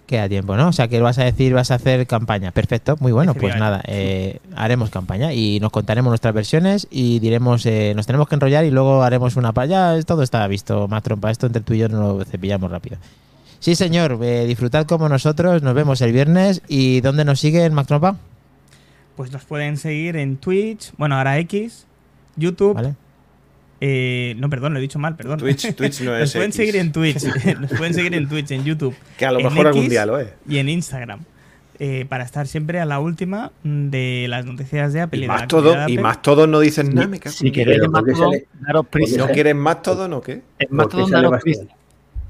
queda 0.07 0.29
tiempo, 0.29 0.57
¿no? 0.57 0.69
O 0.69 0.73
sea, 0.73 0.89
que 0.89 1.01
vas 1.01 1.19
a 1.19 1.25
decir, 1.25 1.53
vas 1.53 1.71
a 1.71 1.75
hacer 1.75 2.07
campaña. 2.07 2.53
Perfecto, 2.53 2.97
muy 3.01 3.13
bueno. 3.13 3.35
Pues 3.35 3.57
nada, 3.57 3.83
eh, 3.87 4.39
haremos 4.55 4.91
campaña 4.91 5.33
y 5.33 5.61
nos 5.61 5.73
contaremos 5.73 6.11
nuestras 6.11 6.33
versiones 6.33 6.87
y 6.91 7.19
diremos, 7.19 7.67
eh, 7.67 7.93
nos 7.95 8.07
tenemos 8.07 8.29
que 8.29 8.37
enrollar 8.37 8.65
y 8.65 8.71
luego 8.71 9.03
haremos 9.03 9.37
una 9.37 9.53
para 9.53 9.67
ya. 9.67 10.03
Todo 10.05 10.23
está 10.23 10.47
visto, 10.47 10.89
más 10.89 11.03
trompa. 11.03 11.31
Esto 11.31 11.47
entre 11.47 11.63
tú 11.63 11.75
y 11.75 11.79
yo 11.79 11.89
no 11.89 12.17
lo 12.17 12.25
cepillamos 12.25 12.71
rápido. 12.71 12.99
Sí, 13.59 13.75
señor, 13.75 14.19
eh, 14.23 14.47
disfrutad 14.47 14.87
como 14.87 15.09
nosotros. 15.09 15.63
Nos 15.63 15.75
vemos 15.75 16.01
el 16.01 16.13
viernes. 16.13 16.63
¿Y 16.69 17.01
dónde 17.01 17.25
nos 17.25 17.41
siguen, 17.41 17.75
Mac 17.75 17.87
Trompa? 17.87 18.17
Pues 19.17 19.33
nos 19.33 19.45
pueden 19.45 19.77
seguir 19.77 20.17
en 20.17 20.37
Twitch, 20.37 20.93
bueno, 20.99 21.17
ahora 21.17 21.39
X, 21.39 21.87
YouTube. 22.37 22.75
¿Vale? 22.75 22.95
eh, 23.81 24.35
no, 24.39 24.49
perdón, 24.49 24.73
lo 24.73 24.79
he 24.79 24.83
dicho 24.83 24.99
mal, 24.99 25.17
perdón. 25.17 25.39
Twitch, 25.39 25.75
Twitch 25.77 26.01
no 26.03 26.13
nos 26.13 26.23
es 26.23 26.33
pueden 26.33 26.49
X. 26.51 26.57
seguir 26.57 26.77
en 26.77 26.93
Twitch, 26.93 27.23
nos 27.61 27.71
pueden 27.73 27.95
seguir 27.95 28.15
en 28.15 28.29
Twitch, 28.29 28.51
en 28.53 28.65
YouTube 28.65 28.95
Que 29.19 29.27
a 29.27 29.33
lo 29.33 29.41
mejor 29.41 29.67
algún 29.67 29.89
día 29.89 30.07
lo 30.07 30.19
es. 30.19 30.29
y 30.49 30.59
en 30.59 30.69
Instagram. 30.69 31.21
eh, 31.79 32.07
para 32.09 32.25
estar 32.25 32.47
siempre 32.47 32.81
a 32.81 32.87
la 32.87 33.01
última 33.01 33.53
de 33.63 34.27
las 34.31 34.47
noticias 34.47 34.95
de 34.95 35.03
Apple. 35.03 35.25
Y 35.25 35.29
más 35.29 35.47
todo, 35.47 35.73
y 35.75 35.77
Apple. 35.77 36.01
más 36.01 36.23
todos 36.23 36.49
no 36.49 36.61
dicen 36.61 36.95
nada, 36.95 37.11
Si 37.27 37.51
queréis 37.53 37.77
Pero 37.81 37.85
en 37.87 37.93
¿por 37.93 38.05
qué 38.05 38.11
Mastodon, 38.13 38.33
sale- 38.33 38.47
daros 38.67 38.87
prisa. 38.87 39.17
¿No 39.19 39.29
quieren 39.29 39.59
más 39.59 39.83
todo, 39.83 40.09
no 40.09 40.21
qué? 40.23 40.33
En 40.33 40.41
¿Por 40.41 40.59
qué 40.69 40.75
Mastodon 40.75 41.05
sale 41.11 41.17
daros 41.17 41.31
más 41.33 41.43
prisa. 41.43 41.61
todo? 41.65 41.77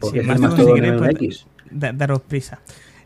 ¿Por 0.01 0.11
Sí, 0.11 0.15
qué 0.15 0.21
en 0.21 0.27
sale 0.27 0.39
Mastodon, 0.41 0.51
más 0.51 0.67
todo 0.67 0.75
si 0.75 0.81
queréis, 1.13 1.47
pues, 1.71 1.81
da- 1.81 1.93
daros 1.93 2.21
prisa. 2.23 2.59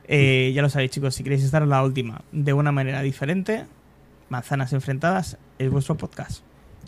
Eh, 0.09 0.53
ya 0.55 0.63
lo 0.63 0.71
sabéis, 0.71 0.91
chicos, 0.93 1.15
si 1.15 1.23
queréis 1.23 1.45
estar 1.45 1.63
a 1.63 1.67
la 1.67 1.85
última 1.85 2.23
de 2.33 2.53
una 2.55 2.73
manera 2.73 3.03
diferente, 3.03 3.67
Manzanas 4.31 4.73
Enfrentadas 4.73 5.37
es 5.59 5.71
vuestro 5.71 5.97
podcast. 5.97 6.43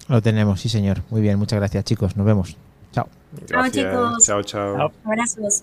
Lo 0.08 0.20
tenemos, 0.20 0.60
sí, 0.60 0.68
señor. 0.68 1.02
Muy 1.10 1.20
bien, 1.20 1.38
muchas 1.38 1.58
gracias, 1.58 1.84
chicos. 1.84 2.16
Nos 2.16 2.26
vemos. 2.26 2.56
Chao. 2.92 3.08
Chao, 3.46 3.68
chicos. 3.70 4.24
Chao, 4.24 4.42
chao. 4.42 4.76
Chao. 4.76 4.92
Abrazos. 5.04 5.62